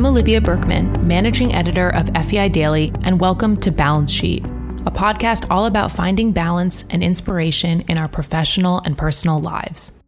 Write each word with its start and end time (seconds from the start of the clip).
I'm 0.00 0.06
Olivia 0.06 0.40
Berkman, 0.40 1.06
managing 1.06 1.52
editor 1.52 1.90
of 1.90 2.08
FEI 2.14 2.48
Daily, 2.48 2.90
and 3.04 3.20
welcome 3.20 3.56
to 3.58 3.70
Balance 3.70 4.10
Sheet, 4.10 4.42
a 4.86 4.90
podcast 4.90 5.46
all 5.50 5.66
about 5.66 5.92
finding 5.92 6.32
balance 6.32 6.84
and 6.88 7.02
inspiration 7.02 7.82
in 7.82 7.98
our 7.98 8.08
professional 8.08 8.80
and 8.86 8.96
personal 8.96 9.38
lives. 9.38 10.00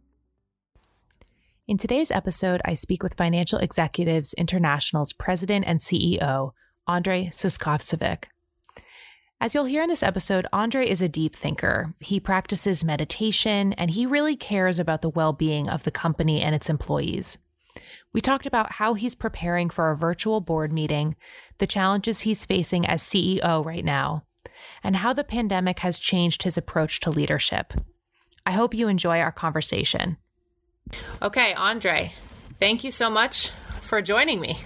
In 1.67 1.77
today's 1.77 2.09
episode, 2.09 2.59
I 2.65 2.73
speak 2.73 3.03
with 3.03 3.13
Financial 3.13 3.59
Executives 3.59 4.33
International's 4.33 5.13
president 5.13 5.65
and 5.67 5.79
CEO, 5.79 6.53
Andrej 6.87 7.29
Suskavcevic. 7.29 8.25
As 9.39 9.53
you'll 9.53 9.65
hear 9.65 9.81
in 9.81 9.89
this 9.89 10.03
episode, 10.03 10.45
Andre 10.53 10.87
is 10.87 11.01
a 11.01 11.09
deep 11.09 11.35
thinker. 11.35 11.93
He 11.99 12.19
practices 12.19 12.83
meditation 12.83 13.73
and 13.73 13.91
he 13.91 14.05
really 14.05 14.37
cares 14.37 14.79
about 14.79 15.01
the 15.01 15.09
well 15.09 15.33
being 15.33 15.67
of 15.69 15.83
the 15.83 15.91
company 15.91 16.41
and 16.41 16.55
its 16.55 16.69
employees. 16.69 17.37
We 18.13 18.21
talked 18.21 18.45
about 18.45 18.73
how 18.73 18.93
he's 18.93 19.15
preparing 19.15 19.69
for 19.69 19.91
a 19.91 19.95
virtual 19.95 20.39
board 20.39 20.71
meeting, 20.71 21.15
the 21.57 21.67
challenges 21.67 22.21
he's 22.21 22.45
facing 22.45 22.85
as 22.85 23.01
CEO 23.01 23.65
right 23.65 23.83
now, 23.83 24.23
and 24.83 24.97
how 24.97 25.11
the 25.11 25.23
pandemic 25.23 25.79
has 25.79 25.99
changed 25.99 26.43
his 26.43 26.57
approach 26.57 26.99
to 27.01 27.09
leadership. 27.09 27.73
I 28.45 28.51
hope 28.51 28.73
you 28.73 28.87
enjoy 28.87 29.19
our 29.19 29.31
conversation. 29.31 30.17
Okay, 31.21 31.53
Andre, 31.53 32.13
thank 32.59 32.83
you 32.83 32.91
so 32.91 33.09
much 33.09 33.49
for 33.81 34.01
joining 34.01 34.39
me. 34.39 34.59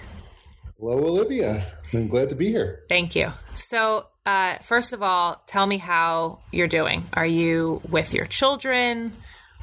Hello, 0.80 0.96
Olivia. 0.96 1.66
I'm 1.92 2.06
glad 2.06 2.28
to 2.28 2.36
be 2.36 2.50
here. 2.50 2.84
Thank 2.88 3.16
you. 3.16 3.32
So, 3.54 4.06
uh, 4.24 4.58
first 4.58 4.92
of 4.92 5.02
all, 5.02 5.42
tell 5.48 5.66
me 5.66 5.78
how 5.78 6.38
you're 6.52 6.68
doing. 6.68 7.04
Are 7.14 7.26
you 7.26 7.82
with 7.90 8.14
your 8.14 8.26
children? 8.26 9.12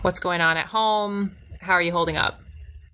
What's 0.02 0.20
going 0.20 0.42
on 0.42 0.58
at 0.58 0.66
home? 0.66 1.32
How 1.62 1.72
are 1.72 1.82
you 1.82 1.94
holding 1.94 2.18
up? 2.18 2.42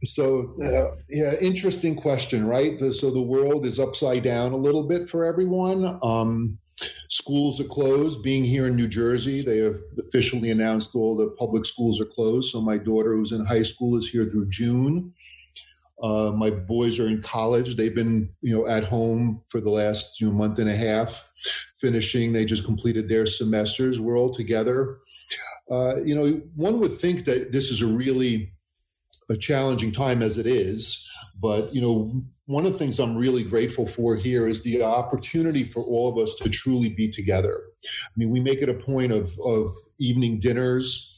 So, 0.03 0.53
uh, 0.61 0.95
yeah, 1.09 1.33
interesting 1.41 1.95
question, 1.95 2.45
right? 2.45 2.77
The, 2.77 2.93
so 2.93 3.09
the 3.09 3.23
world 3.23 3.65
is 3.65 3.79
upside 3.79 4.21
down 4.21 4.51
a 4.51 4.57
little 4.57 4.87
bit 4.87 5.09
for 5.09 5.25
everyone. 5.25 5.97
Um, 6.03 6.59
schools 7.09 7.59
are 7.59 7.67
closed. 7.67 8.21
Being 8.21 8.43
here 8.43 8.67
in 8.67 8.75
New 8.75 8.87
Jersey, 8.87 9.41
they 9.41 9.57
have 9.57 9.77
officially 9.97 10.51
announced 10.51 10.93
all 10.93 11.17
the 11.17 11.35
public 11.39 11.65
schools 11.65 11.99
are 11.99 12.05
closed. 12.05 12.51
So 12.51 12.61
my 12.61 12.77
daughter, 12.77 13.15
who's 13.15 13.31
in 13.31 13.43
high 13.47 13.63
school, 13.63 13.97
is 13.97 14.09
here 14.09 14.25
through 14.25 14.49
June. 14.49 15.11
Uh, 16.01 16.31
my 16.31 16.49
boys 16.49 16.99
are 16.99 17.07
in 17.07 17.21
college. 17.21 17.75
They've 17.75 17.93
been, 17.93 18.29
you 18.41 18.55
know, 18.55 18.67
at 18.67 18.83
home 18.83 19.41
for 19.49 19.61
the 19.61 19.69
last 19.69 20.19
you 20.19 20.27
know, 20.27 20.33
month 20.33 20.57
and 20.59 20.69
a 20.69 20.75
half, 20.75 21.29
finishing. 21.79 22.33
They 22.33 22.45
just 22.45 22.65
completed 22.65 23.07
their 23.07 23.25
semesters. 23.25 24.01
We're 24.01 24.17
all 24.17 24.33
together. 24.33 24.97
Uh, 25.69 25.97
you 26.03 26.15
know, 26.15 26.41
one 26.55 26.79
would 26.79 26.99
think 26.99 27.25
that 27.25 27.51
this 27.51 27.69
is 27.69 27.81
a 27.81 27.87
really 27.87 28.51
a 29.29 29.37
challenging 29.37 29.91
time 29.91 30.21
as 30.21 30.37
it 30.37 30.45
is. 30.47 31.09
But, 31.41 31.73
you 31.73 31.81
know, 31.81 32.23
one 32.45 32.65
of 32.65 32.73
the 32.73 32.77
things 32.77 32.99
I'm 32.99 33.17
really 33.17 33.43
grateful 33.43 33.87
for 33.87 34.15
here 34.15 34.47
is 34.47 34.61
the 34.61 34.83
opportunity 34.83 35.63
for 35.63 35.83
all 35.83 36.09
of 36.09 36.17
us 36.21 36.35
to 36.35 36.49
truly 36.49 36.89
be 36.89 37.09
together. 37.09 37.61
I 37.83 38.11
mean, 38.17 38.29
we 38.29 38.41
make 38.41 38.61
it 38.61 38.69
a 38.69 38.73
point 38.73 39.11
of, 39.11 39.31
of 39.43 39.71
evening 39.99 40.39
dinners, 40.39 41.10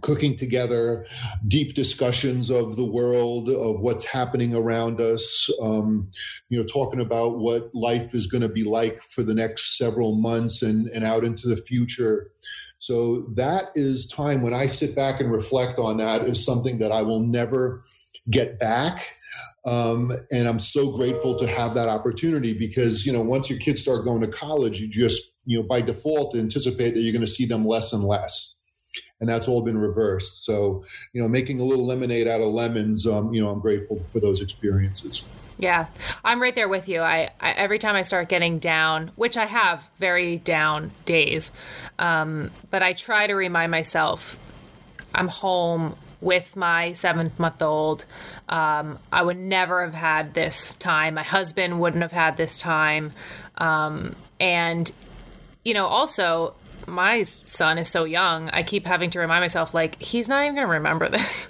cooking 0.00 0.36
together, 0.36 1.06
deep 1.46 1.74
discussions 1.74 2.50
of 2.50 2.76
the 2.76 2.84
world, 2.84 3.48
of 3.48 3.80
what's 3.80 4.04
happening 4.04 4.54
around 4.54 5.00
us, 5.00 5.50
um, 5.62 6.10
you 6.48 6.58
know, 6.58 6.64
talking 6.64 7.00
about 7.00 7.38
what 7.38 7.74
life 7.74 8.14
is 8.14 8.26
going 8.26 8.42
to 8.42 8.48
be 8.48 8.64
like 8.64 8.98
for 8.98 9.22
the 9.22 9.34
next 9.34 9.76
several 9.76 10.16
months 10.16 10.62
and, 10.62 10.88
and 10.88 11.04
out 11.04 11.24
into 11.24 11.48
the 11.48 11.56
future. 11.56 12.30
So 12.78 13.26
that 13.34 13.70
is 13.74 14.06
time 14.06 14.42
when 14.42 14.54
I 14.54 14.66
sit 14.66 14.94
back 14.94 15.20
and 15.20 15.32
reflect 15.32 15.78
on 15.78 15.96
that 15.96 16.26
is 16.26 16.44
something 16.44 16.78
that 16.78 16.92
I 16.92 17.02
will 17.02 17.20
never 17.20 17.84
get 18.30 18.58
back. 18.58 19.16
Um, 19.64 20.12
and 20.30 20.48
I'm 20.48 20.58
so 20.58 20.92
grateful 20.92 21.38
to 21.38 21.46
have 21.46 21.74
that 21.74 21.88
opportunity 21.88 22.54
because 22.54 23.04
you 23.04 23.12
know 23.12 23.20
once 23.20 23.50
your 23.50 23.58
kids 23.58 23.80
start 23.80 24.04
going 24.04 24.20
to 24.22 24.28
college, 24.28 24.80
you 24.80 24.88
just 24.88 25.32
you 25.44 25.58
know 25.58 25.66
by 25.66 25.80
default 25.80 26.36
anticipate 26.36 26.94
that 26.94 27.00
you're 27.00 27.12
going 27.12 27.20
to 27.20 27.26
see 27.26 27.46
them 27.46 27.66
less 27.66 27.92
and 27.92 28.04
less, 28.04 28.56
and 29.20 29.28
that's 29.28 29.48
all 29.48 29.62
been 29.62 29.78
reversed. 29.78 30.44
So 30.44 30.84
you 31.12 31.22
know, 31.22 31.28
making 31.28 31.60
a 31.60 31.64
little 31.64 31.86
lemonade 31.86 32.28
out 32.28 32.40
of 32.40 32.48
lemons, 32.48 33.06
um, 33.06 33.32
you 33.32 33.42
know, 33.42 33.50
I'm 33.50 33.60
grateful 33.60 34.00
for 34.12 34.20
those 34.20 34.40
experiences. 34.40 35.28
Yeah, 35.60 35.86
I'm 36.24 36.40
right 36.40 36.54
there 36.54 36.68
with 36.68 36.88
you. 36.88 37.00
I, 37.00 37.30
I, 37.40 37.50
every 37.50 37.80
time 37.80 37.96
I 37.96 38.02
start 38.02 38.28
getting 38.28 38.60
down, 38.60 39.10
which 39.16 39.36
I 39.36 39.46
have 39.46 39.88
very 39.98 40.38
down 40.38 40.92
days, 41.04 41.50
um, 41.98 42.52
but 42.70 42.82
I 42.82 42.92
try 42.92 43.26
to 43.26 43.34
remind 43.34 43.72
myself 43.72 44.38
I'm 45.14 45.26
home 45.26 45.96
with 46.20 46.56
my 46.56 46.92
seventh 46.94 47.38
month 47.38 47.62
old. 47.62 48.04
Um, 48.48 48.98
I 49.12 49.22
would 49.22 49.36
never 49.36 49.84
have 49.84 49.94
had 49.94 50.34
this 50.34 50.74
time. 50.76 51.14
My 51.14 51.22
husband 51.22 51.80
wouldn't 51.80 52.02
have 52.02 52.12
had 52.12 52.36
this 52.36 52.58
time. 52.58 53.12
Um, 53.56 54.16
and, 54.40 54.90
you 55.64 55.74
know, 55.74 55.86
also, 55.86 56.54
my 56.86 57.22
son 57.22 57.78
is 57.78 57.88
so 57.88 58.04
young. 58.04 58.48
I 58.50 58.62
keep 58.62 58.86
having 58.86 59.10
to 59.10 59.20
remind 59.20 59.42
myself, 59.42 59.74
like, 59.74 60.00
he's 60.00 60.28
not 60.28 60.42
even 60.44 60.54
going 60.54 60.66
to 60.66 60.72
remember 60.72 61.08
this. 61.08 61.48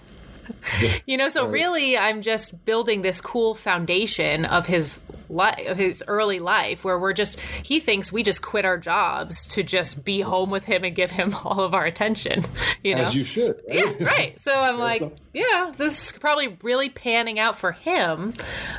you 1.06 1.16
know, 1.16 1.28
so 1.28 1.46
really, 1.46 1.96
I'm 1.96 2.22
just 2.22 2.64
building 2.64 3.02
this 3.02 3.20
cool 3.20 3.54
foundation 3.54 4.44
of 4.44 4.66
his 4.66 5.00
life, 5.28 5.66
of 5.68 5.76
his 5.76 6.02
early 6.06 6.40
life, 6.40 6.84
where 6.84 6.98
we're 6.98 7.12
just 7.12 7.38
he 7.62 7.80
thinks 7.80 8.10
we 8.10 8.22
just 8.22 8.42
quit 8.42 8.64
our 8.64 8.78
jobs 8.78 9.46
to 9.48 9.62
just 9.62 10.04
be 10.04 10.20
home 10.20 10.50
with 10.50 10.64
him 10.64 10.84
and 10.84 10.94
give 10.94 11.10
him 11.10 11.34
all 11.44 11.60
of 11.60 11.74
our 11.74 11.84
attention. 11.84 12.44
You 12.82 12.96
know, 12.96 13.02
as 13.02 13.14
you 13.14 13.24
should. 13.24 13.60
Right? 13.68 14.00
Yeah, 14.00 14.06
right. 14.06 14.40
So 14.40 14.52
I'm 14.52 14.78
like, 14.78 15.02
yeah, 15.32 15.72
this 15.76 16.06
is 16.06 16.12
probably 16.18 16.56
really 16.62 16.88
panning 16.88 17.38
out 17.38 17.58
for 17.58 17.72
him. 17.72 18.32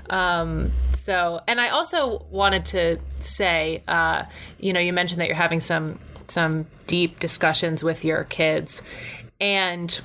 Um, 0.10 0.72
so, 0.98 1.42
and 1.48 1.60
I 1.60 1.70
also 1.70 2.26
wanted 2.30 2.66
to 2.66 3.00
say, 3.22 3.84
uh, 3.88 4.26
you 4.60 4.74
know, 4.74 4.80
you 4.80 4.94
mentioned 4.94 5.22
that 5.22 5.28
you're 5.28 5.36
having 5.36 5.60
some 5.60 6.00
some 6.30 6.68
deep 6.88 7.20
discussions 7.20 7.84
with 7.84 8.06
your 8.06 8.24
kids, 8.24 8.82
and 9.40 10.00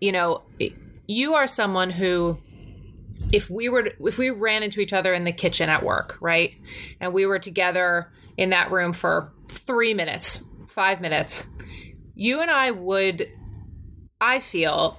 you 0.00 0.12
know, 0.12 0.42
you 1.06 1.34
are 1.34 1.46
someone 1.46 1.90
who 1.90 2.38
if 3.32 3.48
we 3.48 3.68
were 3.68 3.90
if 4.00 4.18
we 4.18 4.30
ran 4.30 4.62
into 4.62 4.80
each 4.80 4.92
other 4.92 5.14
in 5.14 5.24
the 5.24 5.32
kitchen 5.32 5.68
at 5.68 5.82
work, 5.82 6.18
right? 6.20 6.54
And 7.00 7.12
we 7.12 7.26
were 7.26 7.38
together 7.38 8.10
in 8.36 8.50
that 8.50 8.70
room 8.70 8.92
for 8.92 9.32
3 9.48 9.94
minutes, 9.94 10.42
5 10.68 11.00
minutes, 11.00 11.44
you 12.14 12.40
and 12.40 12.50
I 12.50 12.70
would 12.70 13.28
I 14.20 14.40
feel 14.40 14.98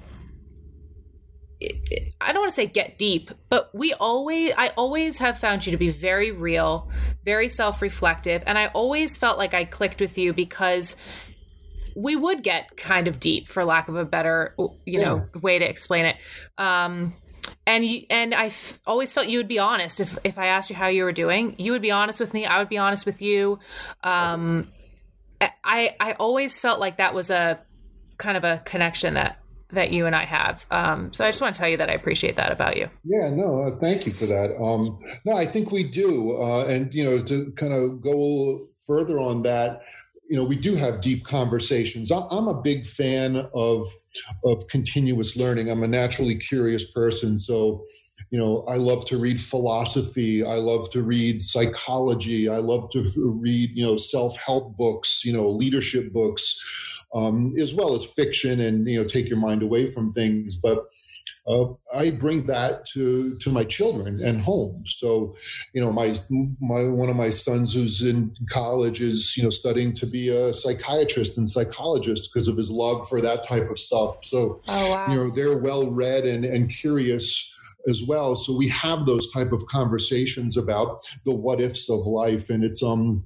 I 2.23 2.33
don't 2.33 2.41
want 2.41 2.51
to 2.51 2.55
say 2.55 2.65
get 2.65 2.97
deep, 2.97 3.31
but 3.49 3.69
we 3.73 3.93
always, 3.93 4.53
I 4.57 4.69
always 4.69 5.17
have 5.19 5.39
found 5.39 5.65
you 5.65 5.71
to 5.71 5.77
be 5.77 5.89
very 5.89 6.31
real, 6.31 6.89
very 7.25 7.49
self 7.49 7.81
reflective. 7.81 8.43
And 8.45 8.57
I 8.57 8.67
always 8.67 9.17
felt 9.17 9.37
like 9.37 9.53
I 9.53 9.65
clicked 9.65 10.01
with 10.01 10.17
you 10.17 10.33
because 10.33 10.95
we 11.95 12.15
would 12.15 12.43
get 12.43 12.75
kind 12.75 13.07
of 13.07 13.19
deep 13.19 13.47
for 13.47 13.63
lack 13.63 13.87
of 13.87 13.95
a 13.95 14.05
better 14.05 14.55
you 14.57 14.73
yeah. 14.85 15.03
know 15.03 15.29
way 15.41 15.59
to 15.59 15.69
explain 15.69 16.05
it 16.05 16.15
um 16.57 17.13
and 17.65 17.85
you, 17.85 18.05
and 18.09 18.33
I 18.33 18.47
f- 18.47 18.79
always 18.85 19.13
felt 19.13 19.27
you 19.27 19.39
would 19.39 19.47
be 19.47 19.59
honest 19.59 19.99
if 19.99 20.17
if 20.23 20.37
I 20.37 20.47
asked 20.47 20.69
you 20.69 20.75
how 20.75 20.87
you 20.87 21.03
were 21.03 21.11
doing. 21.11 21.55
You 21.57 21.71
would 21.73 21.81
be 21.81 21.91
honest 21.91 22.19
with 22.19 22.33
me. 22.33 22.45
I 22.45 22.59
would 22.59 22.69
be 22.69 22.77
honest 22.77 23.05
with 23.05 23.21
you. 23.21 23.59
Um, 24.03 24.71
I 25.41 25.95
I 25.99 26.13
always 26.13 26.57
felt 26.57 26.79
like 26.79 26.97
that 26.97 27.13
was 27.13 27.29
a 27.29 27.59
kind 28.17 28.37
of 28.37 28.43
a 28.43 28.61
connection 28.65 29.15
that 29.15 29.39
that 29.73 29.91
you 29.91 30.05
and 30.05 30.15
I 30.15 30.25
have. 30.25 30.65
Um, 30.71 31.11
so 31.13 31.25
I 31.25 31.29
just 31.29 31.41
want 31.41 31.55
to 31.55 31.59
tell 31.59 31.69
you 31.69 31.77
that 31.77 31.89
I 31.89 31.93
appreciate 31.93 32.35
that 32.35 32.51
about 32.51 32.77
you. 32.77 32.89
Yeah, 33.03 33.29
no, 33.29 33.61
uh, 33.61 33.75
thank 33.75 34.05
you 34.05 34.11
for 34.11 34.25
that. 34.25 34.55
Um, 34.61 34.99
no, 35.25 35.35
I 35.35 35.45
think 35.45 35.71
we 35.71 35.83
do, 35.83 36.37
uh, 36.37 36.65
and 36.65 36.93
you 36.93 37.03
know, 37.03 37.19
to 37.23 37.51
kind 37.51 37.73
of 37.73 38.01
go 38.01 38.67
further 38.85 39.19
on 39.19 39.43
that, 39.43 39.81
you 40.29 40.37
know 40.37 40.43
we 40.43 40.55
do 40.55 40.75
have 40.75 41.01
deep 41.01 41.25
conversations 41.25 42.11
i'm 42.11 42.47
a 42.47 42.61
big 42.61 42.85
fan 42.85 43.47
of 43.53 43.85
of 44.43 44.67
continuous 44.67 45.35
learning 45.35 45.69
i'm 45.69 45.83
a 45.83 45.87
naturally 45.87 46.35
curious 46.35 46.89
person 46.91 47.37
so 47.37 47.83
you 48.31 48.39
know 48.39 48.63
i 48.67 48.75
love 48.75 49.05
to 49.05 49.17
read 49.17 49.41
philosophy 49.41 50.43
i 50.43 50.55
love 50.55 50.89
to 50.89 51.03
read 51.03 51.41
psychology 51.41 52.49
i 52.49 52.57
love 52.57 52.89
to 52.89 53.03
read 53.39 53.69
you 53.75 53.85
know 53.85 53.97
self-help 53.97 54.75
books 54.77 55.23
you 55.25 55.33
know 55.33 55.47
leadership 55.49 56.11
books 56.13 56.92
um, 57.13 57.53
as 57.59 57.73
well 57.73 57.93
as 57.93 58.05
fiction 58.05 58.59
and 58.59 58.87
you 58.87 59.01
know 59.01 59.07
take 59.07 59.29
your 59.29 59.39
mind 59.39 59.61
away 59.63 59.91
from 59.91 60.13
things 60.13 60.55
but 60.55 60.85
uh, 61.45 61.65
I 61.93 62.11
bring 62.11 62.45
that 62.47 62.85
to 62.93 63.35
to 63.37 63.49
my 63.49 63.65
children 63.65 64.21
and 64.23 64.41
home. 64.41 64.83
So, 64.85 65.35
you 65.73 65.81
know, 65.81 65.91
my 65.91 66.15
my 66.61 66.83
one 66.83 67.09
of 67.09 67.17
my 67.17 67.31
sons 67.31 67.73
who's 67.73 68.01
in 68.01 68.33
college 68.49 69.01
is 69.01 69.35
you 69.35 69.43
know 69.43 69.49
studying 69.49 69.93
to 69.95 70.05
be 70.05 70.29
a 70.29 70.53
psychiatrist 70.53 71.37
and 71.37 71.49
psychologist 71.49 72.29
because 72.31 72.47
of 72.47 72.55
his 72.55 72.69
love 72.69 73.09
for 73.09 73.19
that 73.21 73.43
type 73.43 73.69
of 73.69 73.77
stuff. 73.77 74.23
So, 74.23 74.61
oh, 74.67 74.89
wow. 74.89 75.07
you 75.09 75.15
know, 75.15 75.35
they're 75.35 75.57
well 75.57 75.91
read 75.91 76.25
and 76.25 76.45
and 76.45 76.69
curious. 76.69 77.49
as 77.89 78.01
well. 78.01 78.33
So 78.33 78.55
we 78.55 78.69
have 78.69 79.05
those 79.05 79.29
type 79.33 79.51
of 79.51 79.65
conversations 79.65 80.55
about 80.55 81.01
the 81.25 81.35
what 81.35 81.59
ifs 81.59 81.89
of 81.89 82.07
life, 82.07 82.49
and 82.49 82.63
it's 82.63 82.81
um 82.81 83.25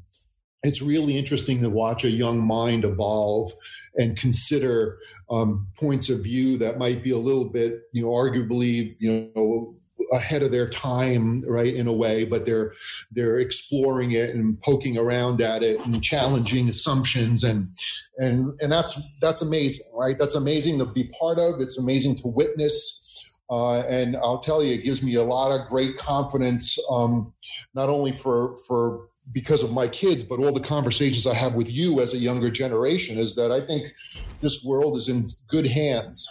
it's 0.64 0.82
really 0.82 1.16
interesting 1.16 1.62
to 1.62 1.70
watch 1.70 2.04
a 2.04 2.10
young 2.10 2.40
mind 2.40 2.84
evolve 2.84 3.52
and 3.98 4.18
consider 4.18 5.00
um, 5.30 5.68
points 5.76 6.10
of 6.10 6.24
view 6.24 6.58
that 6.58 6.78
might 6.78 7.04
be 7.04 7.12
a 7.12 7.18
little 7.18 7.50
bit, 7.50 7.82
you 7.92 8.04
know, 8.04 8.10
arguably, 8.10 8.96
you 9.00 9.32
know, 9.36 9.76
ahead 10.14 10.44
of 10.44 10.52
their 10.52 10.70
time, 10.70 11.44
right, 11.48 11.74
in 11.74 11.88
a 11.88 11.94
way, 11.94 12.26
but 12.26 12.46
they're 12.46 12.74
they're 13.12 13.40
exploring 13.40 14.12
it 14.12 14.34
and 14.34 14.60
poking 14.62 14.98
around 14.98 15.42
at 15.42 15.64
it 15.64 15.84
and 15.86 16.02
challenging 16.02 16.70
assumptions 16.70 17.44
and 17.44 17.70
and 18.18 18.58
and 18.62 18.72
that's 18.72 19.02
that's 19.22 19.42
amazing, 19.42 19.86
right? 19.94 20.18
That's 20.18 20.36
amazing 20.36 20.80
to 20.80 20.86
be 20.86 21.12
part 21.20 21.40
of. 21.40 21.60
It's 21.60 21.78
amazing 21.78 22.18
to 22.18 22.28
witness. 22.28 23.04
Uh, 23.50 23.80
and 23.84 24.18
I'll 24.18 24.40
tell 24.40 24.62
you, 24.62 24.74
it 24.74 24.84
gives 24.84 25.02
me 25.02 25.16
a 25.16 25.24
lot 25.24 25.58
of 25.58 25.70
great 25.70 25.96
confidence, 25.96 26.78
um, 26.92 27.34
not 27.74 27.88
only 27.90 28.12
for 28.12 28.58
for 28.68 29.08
because 29.32 29.64
of 29.64 29.72
my 29.72 29.88
kids, 29.88 30.24
but 30.24 30.40
all 30.40 30.52
the 30.52 30.60
conversations 30.60 31.28
I 31.28 31.34
have 31.34 31.54
with 31.54 31.70
you 31.70 32.00
as 32.00 32.14
a 32.14 32.18
younger 32.18 32.50
generation 32.50 33.18
is 33.18 33.36
that 33.36 33.52
I 33.52 33.66
think 33.66 33.94
this 34.42 34.64
world 34.64 34.98
is 34.98 35.10
in 35.10 35.26
good 35.48 35.68
hands, 35.68 36.28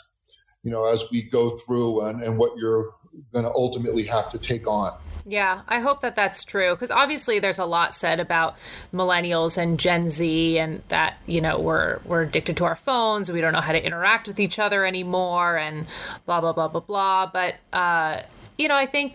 you 0.62 0.70
know, 0.70 0.84
as 0.84 1.04
we 1.10 1.22
go 1.22 1.50
through 1.50 2.02
and, 2.02 2.22
and 2.22 2.38
what 2.38 2.56
you're 2.56 2.90
going 3.32 3.44
to 3.44 3.50
ultimately 3.50 4.04
have 4.04 4.30
to 4.30 4.38
take 4.38 4.66
on. 4.66 4.92
Yeah, 5.28 5.62
I 5.66 5.80
hope 5.80 6.02
that 6.02 6.14
that's 6.14 6.44
true 6.44 6.74
because 6.74 6.92
obviously 6.92 7.40
there's 7.40 7.58
a 7.58 7.64
lot 7.64 7.96
said 7.96 8.20
about 8.20 8.56
millennials 8.94 9.58
and 9.58 9.78
Gen 9.78 10.08
Z 10.08 10.56
and 10.56 10.82
that 10.88 11.18
you 11.26 11.40
know 11.40 11.58
we're 11.58 11.98
we're 12.04 12.22
addicted 12.22 12.56
to 12.58 12.64
our 12.64 12.76
phones, 12.76 13.30
we 13.30 13.40
don't 13.40 13.52
know 13.52 13.60
how 13.60 13.72
to 13.72 13.84
interact 13.84 14.28
with 14.28 14.38
each 14.38 14.60
other 14.60 14.86
anymore, 14.86 15.56
and 15.56 15.88
blah 16.26 16.40
blah 16.40 16.52
blah 16.52 16.68
blah 16.68 16.80
blah. 16.80 17.26
But 17.26 17.56
uh, 17.72 18.20
you 18.56 18.68
know, 18.68 18.76
I 18.76 18.86
think 18.86 19.14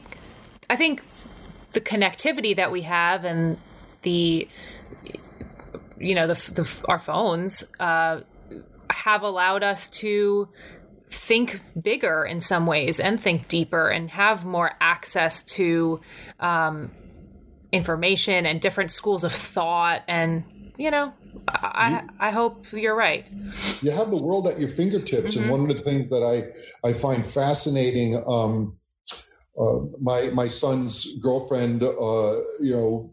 I 0.70 0.76
think 0.76 1.02
the 1.72 1.80
connectivity 1.80 2.58
that 2.58 2.74
we 2.74 2.82
have 2.82 3.24
and 3.24 3.58
the 4.02 4.48
you 5.98 6.16
know 6.16 6.28
the, 6.28 6.34
the 6.54 6.86
our 6.88 7.00
phones 7.00 7.64
uh, 7.80 8.22
have 8.90 9.24
allowed 9.24 9.64
us 9.64 9.90
to 9.90 10.50
think 11.10 11.62
bigger 11.80 12.24
in 12.24 12.40
some 12.40 12.66
ways 12.66 13.00
and 13.00 13.20
think 13.20 13.48
deeper 13.48 13.90
and 13.90 14.10
have 14.12 14.46
more 14.46 14.72
access 14.80 15.44
to 15.44 16.00
um, 16.40 16.90
information 17.72 18.46
and 18.46 18.62
different 18.62 18.92
schools 18.92 19.24
of 19.24 19.34
thought 19.34 20.04
and 20.08 20.44
you 20.78 20.90
know 20.90 21.14
I, 21.48 22.04
I 22.20 22.32
hope 22.32 22.72
you're 22.74 22.96
right. 22.96 23.26
You 23.82 23.92
have 23.92 24.12
the 24.12 24.22
world 24.22 24.48
at 24.48 24.60
your 24.60 24.70
fingertips, 24.70 25.36
mm-hmm. 25.36 25.44
and 25.44 25.52
one 25.52 25.62
of 25.62 25.76
the 25.76 25.82
things 25.82 26.10
that 26.10 26.24
I 26.24 26.88
I 26.88 26.94
find 26.94 27.26
fascinating. 27.26 28.22
Um, 28.28 28.78
uh, 29.60 29.80
my 30.00 30.30
my 30.30 30.48
son's 30.48 31.18
girlfriend, 31.20 31.84
uh, 31.84 32.38
you 32.60 32.74
know, 32.74 33.12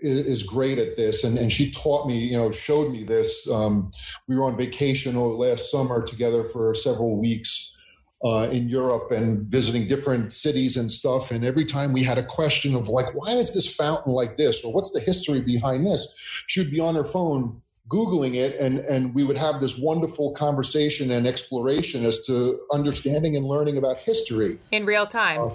is 0.00 0.42
great 0.42 0.78
at 0.78 0.96
this. 0.96 1.24
And, 1.24 1.38
and 1.38 1.52
she 1.52 1.70
taught 1.70 2.06
me 2.06 2.18
you 2.18 2.36
know 2.36 2.50
showed 2.50 2.90
me 2.92 3.04
this 3.04 3.48
um, 3.50 3.92
we 4.28 4.36
were 4.36 4.44
on 4.44 4.56
vacation 4.56 5.16
last 5.16 5.70
summer 5.70 6.02
together 6.02 6.44
for 6.44 6.74
several 6.74 7.18
weeks 7.18 7.74
uh, 8.22 8.48
in 8.52 8.68
europe 8.68 9.10
and 9.10 9.46
visiting 9.46 9.88
different 9.88 10.32
cities 10.32 10.76
and 10.76 10.90
stuff. 10.90 11.30
And 11.30 11.44
every 11.44 11.64
time 11.64 11.92
we 11.92 12.04
had 12.04 12.18
a 12.18 12.22
question 12.22 12.74
of 12.74 12.88
like 12.88 13.14
why 13.14 13.32
is 13.32 13.54
this 13.54 13.72
fountain 13.72 14.12
like 14.12 14.36
this? 14.36 14.64
Or 14.64 14.72
what's 14.72 14.92
the 14.92 15.00
history 15.00 15.40
behind 15.40 15.86
this? 15.86 16.14
She 16.46 16.60
would 16.60 16.70
be 16.70 16.80
on 16.80 16.94
her 16.94 17.04
phone 17.04 17.60
googling 17.88 18.36
it 18.36 18.58
and 18.60 18.78
and 18.80 19.12
we 19.14 19.24
would 19.24 19.36
have 19.36 19.60
this 19.60 19.76
wonderful 19.76 20.32
conversation 20.32 21.10
and 21.10 21.26
exploration 21.26 22.04
as 22.04 22.24
to 22.24 22.56
understanding 22.72 23.36
and 23.36 23.44
learning 23.44 23.76
about 23.76 23.96
history. 23.98 24.58
In 24.70 24.86
real 24.86 25.06
time. 25.06 25.40
Uh, 25.40 25.50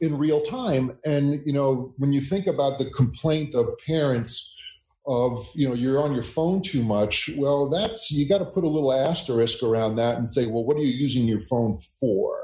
in 0.00 0.16
real 0.18 0.40
time. 0.40 0.98
And, 1.04 1.42
you 1.44 1.52
know, 1.52 1.94
when 1.98 2.12
you 2.12 2.20
think 2.20 2.46
about 2.46 2.78
the 2.78 2.90
complaint 2.90 3.54
of 3.54 3.66
parents 3.86 4.56
of, 5.06 5.46
you 5.54 5.68
know, 5.68 5.74
you're 5.74 6.00
on 6.00 6.12
your 6.14 6.22
phone 6.22 6.62
too 6.62 6.82
much, 6.82 7.30
well, 7.36 7.68
that's, 7.68 8.10
you 8.10 8.28
got 8.28 8.38
to 8.38 8.44
put 8.44 8.64
a 8.64 8.68
little 8.68 8.92
asterisk 8.92 9.62
around 9.62 9.96
that 9.96 10.16
and 10.16 10.28
say, 10.28 10.46
well, 10.46 10.64
what 10.64 10.76
are 10.76 10.80
you 10.80 10.92
using 10.92 11.26
your 11.26 11.40
phone 11.42 11.78
for? 11.98 12.36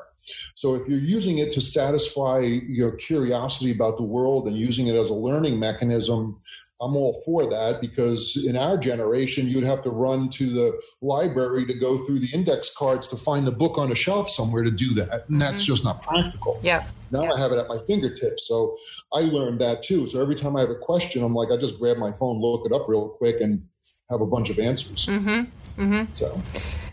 So 0.55 0.75
if 0.75 0.89
you're 0.89 0.99
using 0.99 1.39
it 1.39 1.53
to 1.53 1.61
satisfy 1.61 2.41
your 2.41 2.97
curiosity 2.97 3.71
about 3.71 3.97
the 3.97 4.03
world 4.03 4.49
and 4.49 4.57
using 4.57 4.89
it 4.89 4.97
as 4.97 5.11
a 5.11 5.15
learning 5.15 5.61
mechanism, 5.61 6.41
I'm 6.81 6.95
all 6.95 7.23
for 7.25 7.49
that 7.51 7.81
because 7.81 8.45
in 8.47 8.57
our 8.57 8.77
generation, 8.77 9.49
you'd 9.49 9.65
have 9.65 9.83
to 9.85 9.91
run 9.91 10.29
to 10.31 10.53
the 10.53 10.81
library 11.01 11.65
to 11.67 11.75
go 11.75 12.05
through 12.05 12.19
the 12.19 12.29
index 12.35 12.71
cards 12.77 13.09
to 13.09 13.17
find 13.17 13.47
the 13.47 13.53
book 13.53 13.79
on 13.79 13.93
a 13.93 13.95
shelf 13.95 14.29
somewhere 14.29 14.63
to 14.63 14.71
do 14.71 14.93
that. 14.95 15.25
And 15.29 15.41
that's 15.41 15.63
mm-hmm. 15.63 15.73
just 15.73 15.85
not 15.85 16.03
practical. 16.03 16.61
Yeah. 16.63 16.87
Now 17.11 17.23
yeah. 17.23 17.33
I 17.33 17.41
have 17.41 17.53
it 17.53 17.59
at 17.59 17.69
my 17.69 17.79
fingertips. 17.87 18.47
So 18.47 18.77
I 19.13 19.21
learned 19.21 19.61
that 19.61 19.83
too. 19.83 20.07
So 20.07 20.21
every 20.21 20.35
time 20.35 20.57
I 20.57 20.61
have 20.61 20.71
a 20.71 20.77
question, 20.77 21.23
I'm 21.23 21.35
like, 21.35 21.51
I 21.51 21.57
just 21.57 21.79
grab 21.79 21.97
my 21.97 22.13
phone, 22.13 22.41
look 22.41 22.67
it 22.67 22.73
up 22.73 22.89
real 22.89 23.09
quick, 23.11 23.41
and 23.41 23.63
have 24.11 24.21
a 24.21 24.27
bunch 24.27 24.51
of 24.51 24.59
answers. 24.59 25.07
Mm-hmm. 25.07 25.83
Mm-hmm. 25.83 26.13
So. 26.13 26.41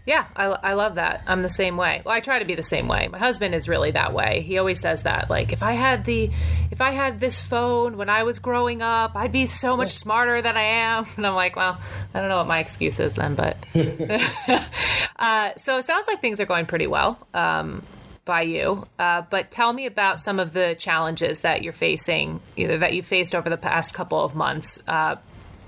Yeah, 0.06 0.26
I, 0.36 0.46
I 0.46 0.74
love 0.74 0.96
that. 0.96 1.24
I'm 1.28 1.44
the 1.44 1.50
same 1.50 1.78
way. 1.78 2.02
Well, 2.06 2.14
I 2.14 2.20
try 2.20 2.40
to 2.40 2.46
be 2.46 2.56
the 2.56 2.64
same 2.64 2.90
way. 2.90 3.08
My 3.08 3.20
husband 3.20 3.56
is 3.56 3.70
really 3.70 3.92
that 3.92 4.14
way. 4.14 4.42
He 4.42 4.58
always 4.58 4.82
says 4.82 5.04
that. 5.04 5.30
Like, 5.30 5.54
if 5.54 5.64
I 5.64 5.74
had 5.74 6.04
the, 6.04 6.30
if 6.72 6.82
I 6.82 6.92
had 6.92 7.22
this 7.22 7.40
phone 7.40 7.96
when 7.96 8.10
I 8.10 8.24
was 8.24 8.40
growing 8.40 8.82
up, 8.82 9.16
I'd 9.16 9.32
be 9.32 9.46
so 9.46 9.78
much 9.78 9.92
smarter 9.92 10.42
than 10.42 10.58
I 10.58 10.64
am. 10.64 11.06
And 11.16 11.28
I'm 11.28 11.36
like, 11.36 11.56
well, 11.56 11.80
I 12.14 12.20
don't 12.20 12.28
know 12.28 12.38
what 12.38 12.48
my 12.48 12.60
excuse 12.60 13.00
is 13.00 13.14
then, 13.14 13.36
but. 13.36 13.56
uh, 15.20 15.52
so 15.56 15.78
it 15.78 15.86
sounds 15.86 16.08
like 16.08 16.20
things 16.20 16.42
are 16.42 16.46
going 16.46 16.66
pretty 16.66 16.88
well. 16.88 17.18
Um, 17.34 17.84
by 18.26 18.42
you. 18.42 18.88
Uh, 18.98 19.24
but 19.30 19.52
tell 19.52 19.74
me 19.74 19.86
about 19.86 20.20
some 20.20 20.40
of 20.40 20.54
the 20.54 20.76
challenges 20.80 21.42
that 21.42 21.62
you're 21.62 21.74
facing, 21.74 22.42
either 22.56 22.78
that 22.78 22.94
you 22.94 23.04
faced 23.04 23.36
over 23.36 23.50
the 23.50 23.58
past 23.58 23.94
couple 23.94 24.24
of 24.24 24.34
months, 24.36 24.82
uh, 24.88 25.18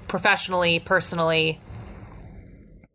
professionally, 0.07 0.79
personally. 0.79 1.59